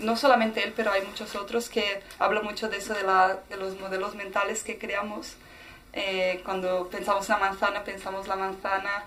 no 0.00 0.16
solamente 0.16 0.62
él, 0.62 0.72
pero 0.76 0.92
hay 0.92 1.02
muchos 1.02 1.34
otros 1.36 1.68
que 1.68 2.02
hablan 2.18 2.44
mucho 2.44 2.68
de 2.68 2.78
eso, 2.78 2.94
de, 2.94 3.02
la, 3.02 3.38
de 3.48 3.56
los 3.56 3.78
modelos 3.80 4.14
mentales 4.14 4.62
que 4.62 4.78
creamos. 4.78 5.36
cuando 6.44 6.88
pensamos 6.88 7.28
una 7.28 7.38
manzana, 7.38 7.82
pensamos 7.84 8.28
la 8.28 8.36
manzana 8.36 9.04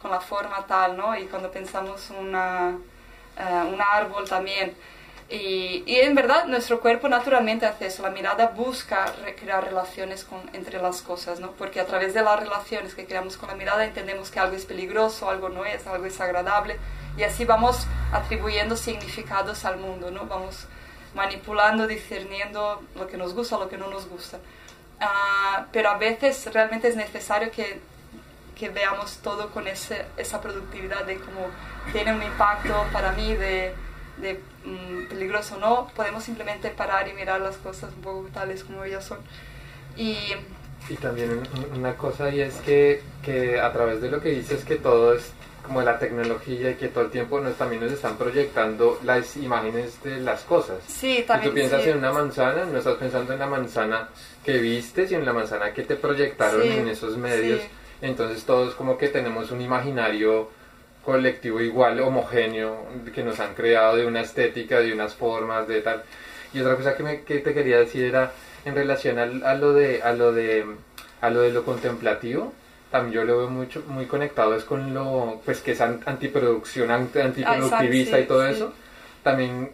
con 0.00 0.10
la 0.10 0.20
forma 0.20 0.66
tal, 0.66 0.96
¿no? 0.96 1.16
Y 1.16 1.26
cuando 1.26 1.50
pensamos 1.50 2.10
una, 2.10 2.76
un 3.72 3.80
árbol 3.80 4.28
también. 4.28 4.74
Y, 5.28 5.82
y, 5.86 5.96
en 6.00 6.14
verdad 6.14 6.44
nuestro 6.46 6.80
cuerpo 6.80 7.08
naturalmente 7.08 7.64
hace 7.64 7.86
eso, 7.86 8.02
la 8.02 8.10
mirada 8.10 8.48
busca 8.48 9.06
crear 9.40 9.64
relaciones 9.64 10.22
con, 10.22 10.38
entre 10.52 10.80
las 10.82 11.00
cosas, 11.00 11.40
¿no? 11.40 11.52
porque 11.52 11.80
a 11.80 11.86
través 11.86 12.12
de 12.12 12.22
las 12.22 12.38
relaciones 12.38 12.94
que 12.94 13.06
creamos 13.06 13.38
con 13.38 13.48
la 13.48 13.54
mirada 13.54 13.86
entendemos 13.86 14.30
que 14.30 14.38
algo 14.38 14.54
es 14.54 14.66
peligroso, 14.66 15.30
algo 15.30 15.48
no 15.48 15.64
es, 15.64 15.86
algo 15.86 16.04
es 16.04 16.20
agradable, 16.20 16.78
y 17.16 17.22
así 17.22 17.44
vamos 17.44 17.86
atribuyendo 18.12 18.76
significados 18.76 19.64
al 19.64 19.78
mundo, 19.78 20.10
¿no? 20.10 20.26
vamos 20.26 20.66
manipulando, 21.14 21.86
discerniendo 21.86 22.82
lo 22.96 23.06
que 23.06 23.16
nos 23.16 23.34
gusta, 23.34 23.58
lo 23.58 23.68
que 23.68 23.78
no 23.78 23.88
nos 23.88 24.08
gusta. 24.08 24.38
Uh, 25.00 25.64
pero 25.72 25.90
a 25.90 25.98
veces 25.98 26.52
realmente 26.52 26.88
es 26.88 26.96
necesario 26.96 27.50
que, 27.50 27.80
que 28.56 28.68
veamos 28.68 29.18
todo 29.18 29.50
con 29.50 29.66
ese, 29.68 30.06
esa 30.16 30.40
productividad 30.40 31.04
de 31.04 31.16
cómo 31.16 31.48
tiene 31.92 32.14
un 32.14 32.22
impacto 32.22 32.84
para 32.92 33.12
mí 33.12 33.34
de 33.34 33.74
de 34.16 34.40
mm, 34.64 35.08
peligroso 35.08 35.58
no, 35.58 35.88
podemos 35.94 36.24
simplemente 36.24 36.70
parar 36.70 37.08
y 37.08 37.12
mirar 37.12 37.40
las 37.40 37.56
cosas 37.56 37.92
un 37.94 38.02
poco 38.02 38.28
tales 38.32 38.64
como 38.64 38.84
ellas 38.84 39.04
son. 39.04 39.18
Y, 39.96 40.16
y 40.88 40.96
también 40.96 41.42
una 41.74 41.96
cosa 41.96 42.30
y 42.30 42.40
es 42.40 42.54
que, 42.56 43.02
que 43.22 43.60
a 43.60 43.72
través 43.72 44.00
de 44.00 44.10
lo 44.10 44.20
que 44.20 44.30
dices 44.30 44.64
que 44.64 44.76
todo 44.76 45.14
es 45.14 45.32
como 45.64 45.82
la 45.82 45.98
tecnología 45.98 46.70
y 46.70 46.74
que 46.74 46.88
todo 46.88 47.04
el 47.04 47.10
tiempo 47.10 47.40
nos, 47.40 47.56
también 47.56 47.82
nos 47.82 47.92
están 47.92 48.16
proyectando 48.16 49.00
las 49.02 49.36
imágenes 49.36 50.02
de 50.02 50.20
las 50.20 50.42
cosas. 50.42 50.78
Sí, 50.86 51.24
también. 51.26 51.42
Si 51.42 51.48
tú 51.48 51.54
piensas 51.54 51.86
en 51.86 51.98
una 51.98 52.12
manzana, 52.12 52.64
no 52.64 52.78
estás 52.78 52.96
pensando 52.96 53.32
en 53.32 53.38
la 53.38 53.46
manzana 53.46 54.08
que 54.44 54.58
viste, 54.58 55.08
sino 55.08 55.20
en 55.20 55.26
la 55.26 55.32
manzana 55.32 55.72
que 55.72 55.82
te 55.82 55.96
proyectaron 55.96 56.62
en 56.62 56.88
esos 56.88 57.16
medios. 57.16 57.62
Entonces 58.02 58.44
todos 58.44 58.74
como 58.74 58.98
que 58.98 59.08
tenemos 59.08 59.50
un 59.50 59.60
imaginario 59.62 60.50
colectivo 61.04 61.60
igual, 61.60 62.00
homogéneo, 62.00 62.86
que 63.14 63.22
nos 63.22 63.40
han 63.40 63.54
creado 63.54 63.96
de 63.96 64.06
una 64.06 64.20
estética, 64.20 64.80
de 64.80 64.92
unas 64.92 65.14
formas, 65.14 65.66
de 65.68 65.80
tal. 65.80 66.02
Y 66.52 66.60
otra 66.60 66.76
cosa 66.76 66.96
que, 66.96 67.02
me, 67.02 67.22
que 67.22 67.38
te 67.38 67.54
quería 67.54 67.78
decir 67.78 68.04
era 68.04 68.32
en 68.64 68.74
relación 68.74 69.18
a, 69.18 69.54
lo 69.54 69.72
de, 69.72 70.02
a, 70.02 70.12
lo 70.12 70.32
de, 70.32 70.64
a 71.20 71.30
lo 71.30 71.40
de 71.40 71.52
lo 71.52 71.64
contemplativo, 71.64 72.52
también 72.94 73.12
yo 73.12 73.24
lo 73.24 73.38
veo 73.38 73.50
mucho, 73.50 73.82
muy 73.88 74.06
conectado 74.06 74.54
es 74.54 74.62
con 74.62 74.94
lo, 74.94 75.40
pues 75.44 75.60
que 75.62 75.72
es 75.72 75.80
antiproducción, 75.80 76.92
antiproductivista 76.92 78.20
y 78.20 78.24
todo 78.24 78.46
eso. 78.46 78.72
También 79.24 79.72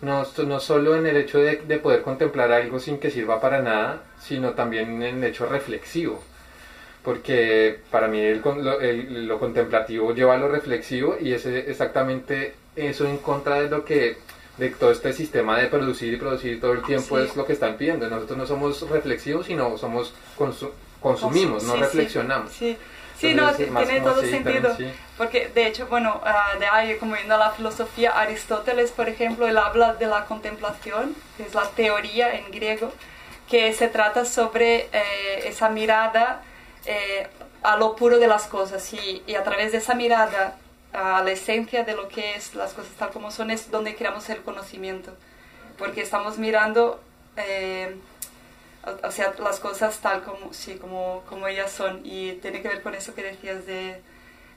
no, 0.00 0.26
no 0.48 0.58
solo 0.58 0.96
en 0.96 1.06
el 1.06 1.16
hecho 1.16 1.38
de, 1.38 1.58
de 1.58 1.78
poder 1.78 2.02
contemplar 2.02 2.50
algo 2.50 2.80
sin 2.80 2.98
que 2.98 3.12
sirva 3.12 3.40
para 3.40 3.62
nada, 3.62 4.02
sino 4.18 4.54
también 4.54 5.00
en 5.00 5.22
el 5.22 5.30
hecho 5.30 5.46
reflexivo 5.46 6.20
porque 7.04 7.78
para 7.92 8.08
mí 8.08 8.20
lo, 8.34 9.38
contemplativo 9.38 10.12
lleva 10.12 10.34
a 10.34 10.38
lo 10.38 10.48
reflexivo 10.48 11.16
y 11.20 11.34
es 11.34 11.46
exactamente 11.46 12.54
eso 12.74 13.06
en 13.06 13.18
contra 13.18 13.60
de 13.60 13.70
lo 13.70 13.84
que 13.84 14.16
de 14.58 14.70
todo 14.70 14.90
este 14.90 15.12
sistema 15.12 15.56
de 15.56 15.68
producir 15.68 16.14
y 16.14 16.16
producir 16.16 16.60
todo 16.60 16.72
el 16.72 16.82
tiempo 16.82 17.20
es 17.20 17.36
lo 17.36 17.46
que 17.46 17.52
están 17.52 17.76
pidiendo. 17.76 18.10
Nosotros 18.10 18.36
no 18.36 18.44
somos 18.44 18.90
reflexivos, 18.90 19.46
sino 19.46 19.78
somos 19.78 20.14
consumimos, 21.12 21.62
no 21.64 21.76
reflexionamos. 21.76 22.52
Sí, 22.52 22.76
sí. 23.18 23.34
no, 23.34 23.52
tiene 23.54 24.00
todo 24.00 24.20
sentido. 24.20 24.76
Porque, 25.16 25.48
de 25.48 25.66
hecho, 25.66 25.86
bueno, 25.86 26.20
uh, 26.22 26.58
de 26.58 26.66
ahí, 26.66 26.96
como 26.98 27.14
viendo 27.14 27.36
la 27.38 27.50
filosofía, 27.50 28.10
Aristóteles, 28.18 28.90
por 28.90 29.08
ejemplo, 29.08 29.46
él 29.46 29.56
habla 29.56 29.94
de 29.94 30.06
la 30.06 30.26
contemplación, 30.26 31.14
que 31.36 31.44
es 31.44 31.54
la 31.54 31.68
teoría 31.70 32.34
en 32.34 32.50
griego, 32.50 32.92
que 33.48 33.72
se 33.72 33.88
trata 33.88 34.24
sobre 34.24 34.88
eh, 34.92 35.48
esa 35.48 35.68
mirada 35.68 36.42
eh, 36.84 37.26
a 37.62 37.76
lo 37.76 37.96
puro 37.96 38.18
de 38.18 38.26
las 38.26 38.44
cosas 38.46 38.92
y, 38.92 39.22
y, 39.26 39.34
a 39.34 39.44
través 39.44 39.72
de 39.72 39.78
esa 39.78 39.94
mirada 39.94 40.56
a 40.92 41.22
la 41.22 41.30
esencia 41.30 41.84
de 41.84 41.94
lo 41.94 42.08
que 42.08 42.34
es 42.34 42.54
las 42.54 42.72
cosas 42.72 42.92
tal 42.98 43.10
como 43.10 43.30
son 43.30 43.50
es 43.50 43.70
donde 43.70 43.94
creamos 43.94 44.30
el 44.30 44.42
conocimiento 44.42 45.12
porque 45.76 46.00
estamos 46.00 46.38
mirando 46.38 47.00
eh, 47.36 47.96
o, 49.02 49.10
sea 49.10 49.34
las 49.38 49.60
cosas 49.60 49.98
tal 49.98 50.22
como 50.22 50.52
sí 50.52 50.76
como, 50.76 51.22
como 51.28 51.48
ellas 51.48 51.72
son 51.72 52.00
y 52.04 52.32
tiene 52.34 52.62
que 52.62 52.68
ver 52.68 52.82
con 52.82 52.94
eso 52.94 53.14
que 53.14 53.22
decías 53.22 53.66
de, 53.66 54.00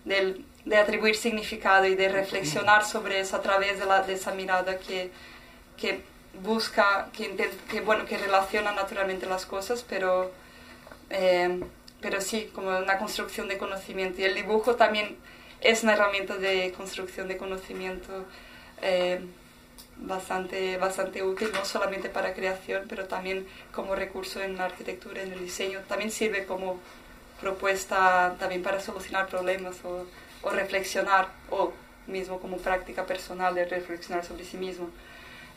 de, 0.05 0.41
de 0.65 0.77
atribuir 0.77 1.15
significado 1.15 1.85
y 1.85 1.95
de 1.95 2.09
reflexionar 2.09 2.85
sobre 2.85 3.19
eso 3.19 3.35
a 3.37 3.41
través 3.41 3.79
de, 3.79 3.85
la, 3.85 4.01
de 4.03 4.13
esa 4.13 4.33
mirada 4.33 4.77
que, 4.77 5.11
que 5.77 6.01
busca 6.43 7.09
que, 7.11 7.35
que, 7.69 7.81
bueno 7.81 8.05
que 8.05 8.17
relaciona 8.17 8.71
naturalmente 8.71 9.25
las 9.25 9.45
cosas 9.45 9.85
pero 9.87 10.31
eh, 11.09 11.59
pero 12.01 12.21
sí, 12.21 12.49
como 12.53 12.77
una 12.77 12.97
construcción 12.97 13.47
de 13.47 13.57
conocimiento. 13.57 14.21
Y 14.21 14.25
el 14.25 14.35
dibujo 14.35 14.75
también 14.75 15.17
es 15.61 15.83
una 15.83 15.93
herramienta 15.93 16.37
de 16.37 16.71
construcción 16.75 17.27
de 17.27 17.37
conocimiento 17.37 18.25
eh, 18.81 19.19
bastante, 19.99 20.77
bastante 20.77 21.23
útil, 21.23 21.49
no 21.53 21.65
solamente 21.65 22.09
para 22.09 22.33
creación, 22.33 22.85
pero 22.88 23.05
también 23.05 23.47
como 23.71 23.95
recurso 23.95 24.41
en 24.41 24.57
la 24.57 24.65
arquitectura, 24.65 25.21
en 25.21 25.33
el 25.33 25.39
diseño. 25.39 25.81
También 25.88 26.12
sirve 26.12 26.45
como 26.45 26.79
propuesta 27.39 28.35
también 28.39 28.62
para 28.63 28.79
solucionar 28.79 29.27
problemas 29.27 29.77
o, 29.83 30.05
o 30.41 30.49
reflexionar, 30.49 31.29
o 31.49 31.73
mismo 32.07 32.39
como 32.39 32.57
práctica 32.57 33.05
personal 33.05 33.55
de 33.55 33.65
reflexionar 33.65 34.25
sobre 34.25 34.43
sí 34.43 34.57
mismo. 34.57 34.89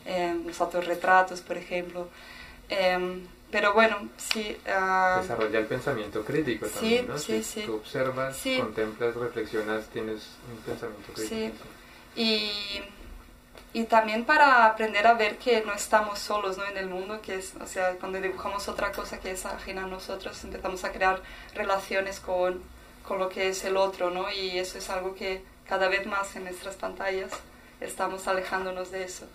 Eh, 0.05 0.35
los 0.45 0.59
autorretratos, 0.59 1.41
por 1.41 1.57
ejemplo. 1.57 2.09
Eh, 2.69 3.23
pero 3.53 3.71
bueno, 3.71 4.09
sí. 4.17 4.57
Uh, 4.65 5.21
Desarrolla 5.21 5.59
el 5.59 5.67
pensamiento 5.67 6.25
crítico 6.25 6.65
también, 6.65 7.07
¿no? 7.07 7.19
Sí, 7.19 7.43
sí. 7.43 7.61
Tú 7.61 7.75
observas, 7.75 8.41
contemplas, 8.59 9.15
reflexionas, 9.15 9.85
tienes 9.89 10.31
un 10.51 10.57
pensamiento 10.63 11.13
crítico. 11.13 11.63
Sí. 12.15 12.19
Y, 12.19 12.81
y 13.73 13.85
también 13.85 14.23
para 14.23 14.65
aprender 14.65 15.07
a 15.07 15.15
ver 15.15 15.37
que 15.37 15.61
no 15.61 15.73
estamos 15.73 16.19
solos 16.19 16.57
¿no? 16.57 16.65
en 16.65 16.77
el 16.77 16.87
mundo, 16.87 17.21
que 17.21 17.35
es, 17.35 17.55
o 17.59 17.65
sea, 17.65 17.95
cuando 17.95 18.21
dibujamos 18.21 18.67
otra 18.67 18.91
cosa 18.91 19.19
que 19.19 19.31
es 19.31 19.45
ajena 19.47 19.85
a 19.85 19.87
nosotros, 19.87 20.43
empezamos 20.43 20.83
a 20.83 20.91
crear 20.91 21.21
relaciones 21.55 22.19
con, 22.19 22.61
con 23.07 23.17
lo 23.17 23.29
que 23.29 23.49
es 23.49 23.65
el 23.65 23.75
otro, 23.75 24.11
¿no? 24.11 24.29
Y 24.31 24.59
eso 24.59 24.77
es 24.77 24.91
algo 24.91 25.15
que 25.15 25.41
cada 25.67 25.87
vez 25.87 26.05
más 26.05 26.35
en 26.35 26.43
nuestras 26.43 26.75
pantallas 26.75 27.31
estamos 27.81 28.27
alejándonos 28.27 28.91
de 28.91 29.05
eso. 29.05 29.25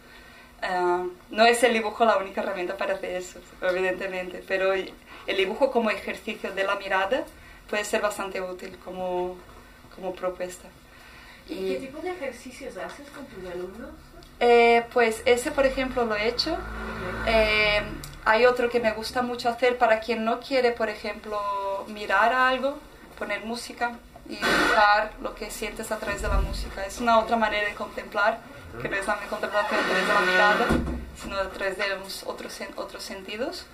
Ah, 0.63 1.05
no 1.31 1.45
es 1.45 1.63
el 1.65 1.73
dibujo 1.73 2.05
la 2.05 2.17
única 2.17 2.41
herramienta 2.43 2.77
para 2.77 2.95
hacer 2.95 3.17
eso, 3.17 3.41
evidentemente, 3.61 4.45
pero 4.47 4.73
el 4.73 4.93
dibujo 5.27 5.73
como 5.73 5.91
ejercicio 5.91 6.53
de 6.53 6.63
la 6.63 6.77
mirada 6.77 7.25
puede 7.69 7.85
ser 7.85 8.03
bastante 8.03 8.41
útil 8.41 8.79
como, 8.85 9.37
como 9.97 10.15
propuesta. 10.15 10.69
¿Y 11.49 11.73
qué 11.73 11.81
tipo 11.87 11.99
de 12.01 12.11
ejercicios 12.11 12.77
haces 12.77 13.09
con 13.11 13.25
tus 13.27 13.45
alumnos? 13.51 13.91
Eh, 14.41 14.85
pues 14.93 15.23
ese, 15.25 15.51
por 15.51 15.67
ejemplo, 15.67 16.05
lo 16.05 16.15
he 16.15 16.29
hecho. 16.29 16.57
Eh, 17.27 17.83
hay 18.25 18.47
otro 18.47 18.69
que 18.71 18.81
me 18.81 18.93
gusta 18.93 19.23
mucho 19.23 19.49
hacer 19.49 19.79
para 19.79 20.01
quien 20.01 20.25
no 20.25 20.41
quiere, 20.41 20.73
por 20.73 20.89
ejemplo, 20.89 21.41
mirar 21.89 22.33
algo, 22.33 22.79
poner 23.19 23.45
música 23.45 23.93
y 24.29 24.37
dibujar 24.37 25.13
lo 25.23 25.35
que 25.35 25.51
sientes 25.51 25.91
a 25.91 25.99
través 25.99 26.23
de 26.23 26.29
la 26.29 26.41
música. 26.41 26.85
Es 26.85 27.01
una 27.01 27.19
otra 27.19 27.37
manera 27.37 27.69
de 27.69 27.75
contemplar, 27.75 28.39
que 28.81 28.89
no 28.89 28.97
es 28.97 29.07
la 29.07 29.17
contemplación 29.17 29.81
a 29.81 29.85
través 29.85 30.07
de 30.07 30.15
la 30.15 30.21
mirada, 30.21 30.67
sino 31.21 31.39
a 31.39 31.49
través 31.49 31.79
de 31.79 31.85
otros, 32.27 32.63
otros 32.77 33.03
sentidos. 33.03 33.67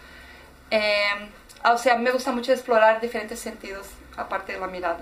Eh, 0.71 1.31
o 1.65 1.79
sea, 1.79 1.97
me 1.97 2.11
gusta 2.11 2.33
mucho 2.33 2.53
explorar 2.53 3.01
diferentes 3.01 3.41
sentidos 3.41 3.87
aparte 4.17 4.53
de 4.53 4.61
la 4.61 4.67
mirada. 4.67 5.01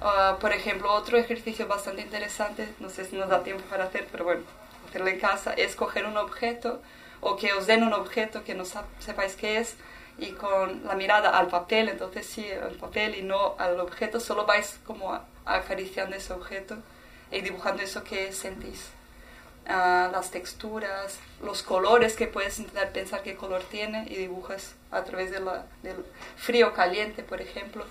Ah, 0.00 0.36
por 0.40 0.52
ejemplo, 0.52 0.92
otro 0.92 1.16
ejercicio 1.16 1.66
bastante 1.66 2.02
interesante, 2.02 2.68
no 2.80 2.90
sé 2.90 3.04
si 3.04 3.16
nos 3.16 3.28
da 3.28 3.42
tiempo 3.42 3.62
para 3.68 3.84
hacer, 3.84 4.06
pero 4.12 4.24
bueno, 4.24 4.42
hacerlo 4.86 5.08
en 5.08 5.18
casa, 5.18 5.52
es 5.52 5.76
coger 5.76 6.06
un 6.06 6.16
objeto 6.16 6.80
o 7.20 7.36
que 7.36 7.52
os 7.52 7.66
den 7.66 7.82
un 7.82 7.92
objeto 7.92 8.44
que 8.44 8.54
no 8.54 8.64
sepáis 8.64 9.36
qué 9.36 9.58
es 9.58 9.76
y 10.18 10.32
con 10.32 10.84
la 10.84 10.94
mirada 10.94 11.36
al 11.36 11.48
papel, 11.48 11.88
entonces 11.88 12.26
sí, 12.26 12.50
al 12.50 12.74
papel 12.76 13.14
y 13.16 13.22
no 13.22 13.54
al 13.58 13.78
objeto, 13.80 14.20
solo 14.20 14.46
vais 14.46 14.78
como 14.86 15.18
acariciando 15.44 16.16
ese 16.16 16.32
objeto 16.32 16.76
y 17.30 17.40
dibujando 17.40 17.82
eso 17.82 18.02
que 18.02 18.32
sentís. 18.32 18.90
Ah, 19.68 20.08
las 20.12 20.30
texturas, 20.30 21.18
los 21.42 21.64
colores 21.64 22.14
que 22.14 22.28
puedes 22.28 22.60
intentar 22.60 22.92
pensar 22.92 23.22
qué 23.24 23.34
color 23.34 23.64
tiene 23.64 24.06
y 24.08 24.14
dibujas 24.14 24.76
a 24.92 25.02
través 25.02 25.32
de 25.32 25.40
la, 25.40 25.66
del 25.82 26.04
frío 26.36 26.72
caliente, 26.72 27.24
por 27.24 27.40
ejemplo. 27.40 27.84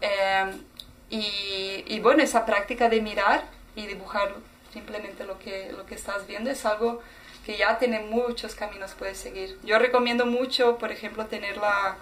Em, 0.00 0.62
y, 1.10 1.98
bueno, 2.00 2.22
esa 2.22 2.46
práctica 2.46 2.88
de 2.88 3.00
mirar 3.00 3.42
y 3.74 3.86
dibujar 3.86 4.34
simplemente 4.72 5.24
lo 5.24 5.38
que, 5.38 5.72
lo 5.72 5.86
que 5.86 5.94
estás 5.94 6.26
viendo 6.26 6.50
es 6.50 6.64
algo 6.64 7.02
que 7.44 7.56
ya 7.56 7.78
tiene 7.78 8.00
muchos 8.00 8.54
caminos 8.54 8.94
puedes 8.98 9.18
seguir. 9.18 9.58
Yo 9.62 9.78
recomiendo 9.78 10.26
mucho, 10.26 10.78
por 10.78 10.92
ejemplo, 10.92 11.26
tener 11.26 11.56
la 11.56 11.96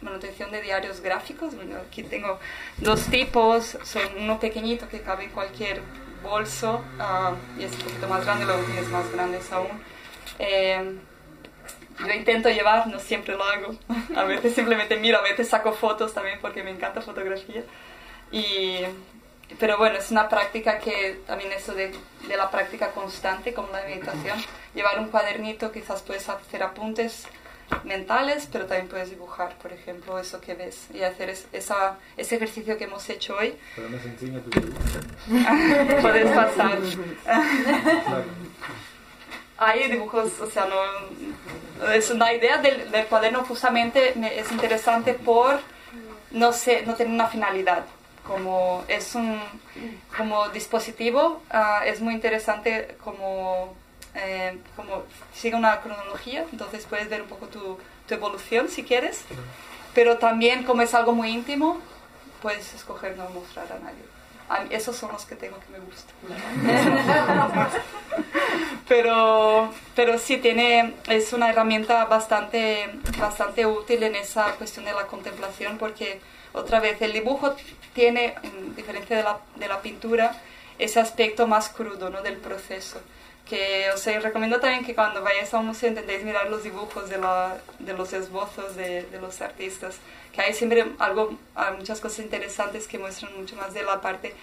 manutención 0.00 0.50
de 0.50 0.60
diarios 0.62 1.00
gráficos. 1.00 1.54
aquí 1.86 2.02
tengo 2.02 2.38
dos 2.78 3.04
tipos, 3.06 3.78
son 3.84 4.02
uno 4.18 4.40
pequeñito 4.40 4.88
que 4.88 5.00
cabe 5.00 5.24
en 5.24 5.30
cualquier 5.30 5.80
bolso 6.22 6.82
ah, 6.98 7.34
y 7.58 7.64
es 7.64 7.72
un 7.72 7.78
poquito 7.78 8.08
más 8.08 8.24
grande, 8.24 8.46
luego 8.46 8.62
tienes 8.64 8.88
más 8.88 9.10
grandes 9.12 9.52
aún. 9.52 9.80
Eh, 10.38 10.98
yo 12.00 12.12
intento 12.12 12.48
llevar, 12.48 12.88
no 12.88 12.98
siempre 12.98 13.36
lo 13.36 13.44
hago. 13.44 13.76
A 14.16 14.24
veces 14.24 14.54
simplemente 14.54 14.96
miro, 14.96 15.18
a 15.18 15.22
veces 15.22 15.48
saco 15.48 15.72
fotos 15.72 16.12
también 16.12 16.38
porque 16.40 16.62
me 16.62 16.70
encanta 16.70 17.00
fotografía. 17.00 17.62
Y, 18.32 18.80
pero 19.58 19.78
bueno, 19.78 19.98
es 19.98 20.10
una 20.10 20.28
práctica 20.28 20.78
que 20.78 21.20
también 21.26 21.52
eso 21.52 21.74
de, 21.74 21.92
de 22.26 22.36
la 22.36 22.50
práctica 22.50 22.90
constante, 22.90 23.52
como 23.52 23.68
la 23.72 23.82
meditación, 23.82 24.38
llevar 24.74 24.98
un 24.98 25.08
cuadernito, 25.08 25.70
quizás 25.70 26.02
puedes 26.02 26.28
hacer 26.28 26.62
apuntes 26.62 27.26
mentales, 27.84 28.48
pero 28.50 28.66
también 28.66 28.88
puedes 28.88 29.10
dibujar, 29.10 29.56
por 29.58 29.72
ejemplo, 29.72 30.18
eso 30.18 30.40
que 30.40 30.54
ves 30.54 30.88
y 30.92 31.02
hacer 31.02 31.34
esa, 31.52 31.98
ese 32.16 32.36
ejercicio 32.36 32.76
que 32.76 32.84
hemos 32.84 33.08
hecho 33.08 33.36
hoy. 33.36 33.56
Pero 33.76 33.88
me 33.88 33.96
enseña 33.96 34.40
tu 34.40 34.50
Puedes 36.02 36.30
pasar. 36.32 36.78
Hay 39.56 39.90
dibujos, 39.90 40.40
o 40.40 40.50
sea, 40.50 40.66
no, 40.66 41.90
es 41.90 42.10
una 42.10 42.32
idea 42.32 42.58
del, 42.58 42.90
del 42.90 43.06
cuaderno 43.06 43.44
justamente 43.44 44.14
es 44.38 44.50
interesante 44.50 45.14
por 45.14 45.60
no, 46.32 46.52
sé, 46.52 46.84
no 46.84 46.94
tener 46.94 47.12
una 47.12 47.28
finalidad 47.28 47.84
como 48.26 48.84
es 48.88 49.14
un 49.14 49.40
como 50.16 50.48
dispositivo 50.48 51.42
ah, 51.50 51.82
es 51.84 52.00
muy 52.00 52.14
interesante 52.14 52.96
como 53.04 53.74
eh, 54.14 54.58
como 54.76 55.02
sigue 55.34 55.56
una 55.56 55.80
cronología 55.80 56.46
entonces 56.50 56.86
puedes 56.86 57.08
ver 57.08 57.22
un 57.22 57.28
poco 57.28 57.46
tu, 57.48 57.78
tu, 58.06 58.14
evolución 58.14 58.68
si 58.68 58.84
quieres. 58.84 59.22
Pero 59.94 60.18
también 60.18 60.64
como 60.64 60.82
es 60.82 60.94
algo 60.94 61.12
muy 61.12 61.30
íntimo 61.30 61.78
puedes 62.42 62.74
escoger 62.74 63.16
no 63.16 63.28
mostrar 63.30 63.66
a 63.72 63.78
nadie. 63.78 64.04
Esos 64.70 64.96
son 64.96 65.10
los 65.12 65.24
que 65.24 65.34
tengo 65.34 65.58
que 65.58 65.68
me 65.72 65.78
gustan. 65.78 66.14
Pero 68.88 69.72
pero 69.96 70.18
sí 70.18 70.36
tiene 70.36 70.94
es 71.08 71.32
una 71.32 71.48
herramienta 71.48 72.04
bastante 72.04 72.90
bastante 73.18 73.64
útil 73.64 74.02
en 74.02 74.14
esa 74.14 74.52
cuestión 74.56 74.84
de 74.84 74.92
la 74.92 75.06
contemplación 75.06 75.78
porque 75.78 76.20
otra 76.54 76.80
vez, 76.80 77.02
el 77.02 77.12
dibujo 77.12 77.54
tiene, 77.94 78.34
en 78.42 78.74
diferencia 78.74 79.16
de 79.16 79.22
la, 79.22 79.40
de 79.56 79.68
la 79.68 79.82
pintura, 79.82 80.40
ese 80.78 81.00
aspecto 81.00 81.46
más 81.46 81.68
crudo 81.68 82.10
¿no? 82.10 82.22
del 82.22 82.36
proceso. 82.36 83.00
Que 83.44 83.90
os 83.92 84.04
recomiendo 84.06 84.58
también 84.58 84.86
que 84.86 84.94
cuando 84.94 85.22
vayáis 85.22 85.52
a 85.52 85.58
un 85.58 85.66
museo 85.66 85.90
intentéis 85.90 86.24
mirar 86.24 86.48
los 86.48 86.62
dibujos 86.62 87.10
de, 87.10 87.18
la, 87.18 87.58
de 87.78 87.92
los 87.92 88.12
esbozos 88.14 88.74
de, 88.74 89.02
de, 89.02 89.20
los 89.20 89.42
artistas, 89.42 89.96
que 90.32 90.40
hay 90.40 90.54
siempre 90.54 90.86
algo, 90.98 91.36
hay 91.54 91.76
muchas 91.76 92.00
cosas 92.00 92.20
interesantes 92.20 92.88
que 92.88 92.98
muestran 92.98 93.36
mucho 93.36 93.54
más 93.56 93.74
de 93.74 93.82
la 93.82 94.00
parte 94.00 94.34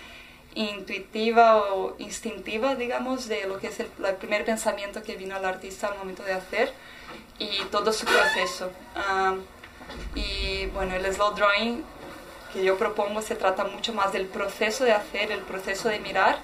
intuitiva 0.53 1.57
o 1.57 1.95
instintiva, 1.97 2.75
digamos, 2.75 3.27
de 3.27 3.47
lo 3.47 3.57
que 3.59 3.67
es 3.67 3.79
el, 3.79 3.87
el 4.05 4.15
primer 4.15 4.45
pensamiento 4.45 5.01
que 5.01 5.15
vino 5.15 5.35
al 5.35 5.45
artista 5.45 5.87
al 5.87 5.97
momento 5.97 6.23
de 6.23 6.33
hacer 6.33 6.71
y 7.39 7.63
todo 7.71 7.91
su 7.91 8.05
proceso. 8.05 8.71
Ah, 8.95 9.35
y 10.13 10.67
bueno, 10.67 10.95
el 10.95 11.11
slow 11.13 11.33
drawing 11.33 11.83
que 12.53 12.63
yo 12.63 12.77
propongo 12.77 13.21
se 13.21 13.35
trata 13.35 13.63
mucho 13.65 13.93
más 13.93 14.11
del 14.13 14.25
proceso 14.27 14.83
de 14.83 14.91
hacer, 14.91 15.31
el 15.31 15.39
proceso 15.41 15.89
de 15.89 15.99
mirar 15.99 16.39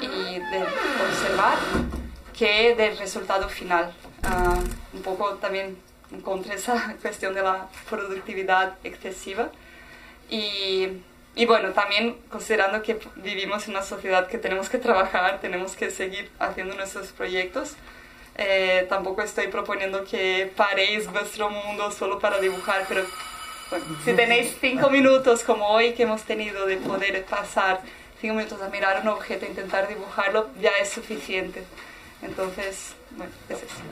y 0.00 0.38
de 0.38 0.64
observar 1.08 1.58
que 2.36 2.74
del 2.74 2.98
resultado 2.98 3.48
final. 3.48 3.94
Ah, 4.22 4.58
un 4.92 5.02
poco 5.02 5.34
también 5.34 5.76
contra 6.22 6.54
esa 6.54 6.96
cuestión 7.02 7.34
de 7.34 7.42
la 7.42 7.68
productividad 7.88 8.74
excesiva. 8.84 9.50
Y, 10.30 10.88
y, 11.34 11.46
bueno, 11.46 11.72
también 11.72 12.16
considerando 12.30 12.82
que 12.82 12.98
vivimos 13.16 13.66
en 13.66 13.72
una 13.72 13.82
sociedad 13.82 14.26
que 14.28 14.38
tenemos 14.38 14.68
que 14.68 14.78
trabajar, 14.78 15.40
tenemos 15.40 15.76
que 15.76 15.90
seguir 15.90 16.30
haciendo 16.38 16.74
nuestros 16.74 17.08
proyectos, 17.12 17.74
eh, 18.36 18.86
tampoco 18.88 19.22
estoy 19.22 19.48
proponiendo 19.48 20.04
que 20.04 20.50
paréis 20.56 21.10
vuestro 21.10 21.50
mundo 21.50 21.92
solo 21.92 22.18
para 22.18 22.40
dibujar, 22.40 22.84
pero 22.88 23.04
si 24.04 24.12
tenéis 24.12 24.56
cinco 24.60 24.90
minutos 24.90 25.42
como 25.42 25.68
hoy 25.68 25.94
que 25.94 26.04
hemos 26.04 26.22
tenido 26.22 26.66
de 26.66 26.76
poder 26.76 27.24
pasar 27.24 27.80
cinco 28.20 28.34
minutos 28.34 28.60
a 28.62 28.68
mirar 28.68 29.00
un 29.02 29.08
objeto 29.08 29.44
e 29.44 29.48
intentar 29.48 29.88
dibujarlo, 29.88 30.48
ya 30.60 30.70
es 30.80 30.90
suficiente. 30.90 31.62
Entonces, 32.22 32.94
bueno, 33.10 33.32
es 33.48 33.58
eso. 33.62 33.82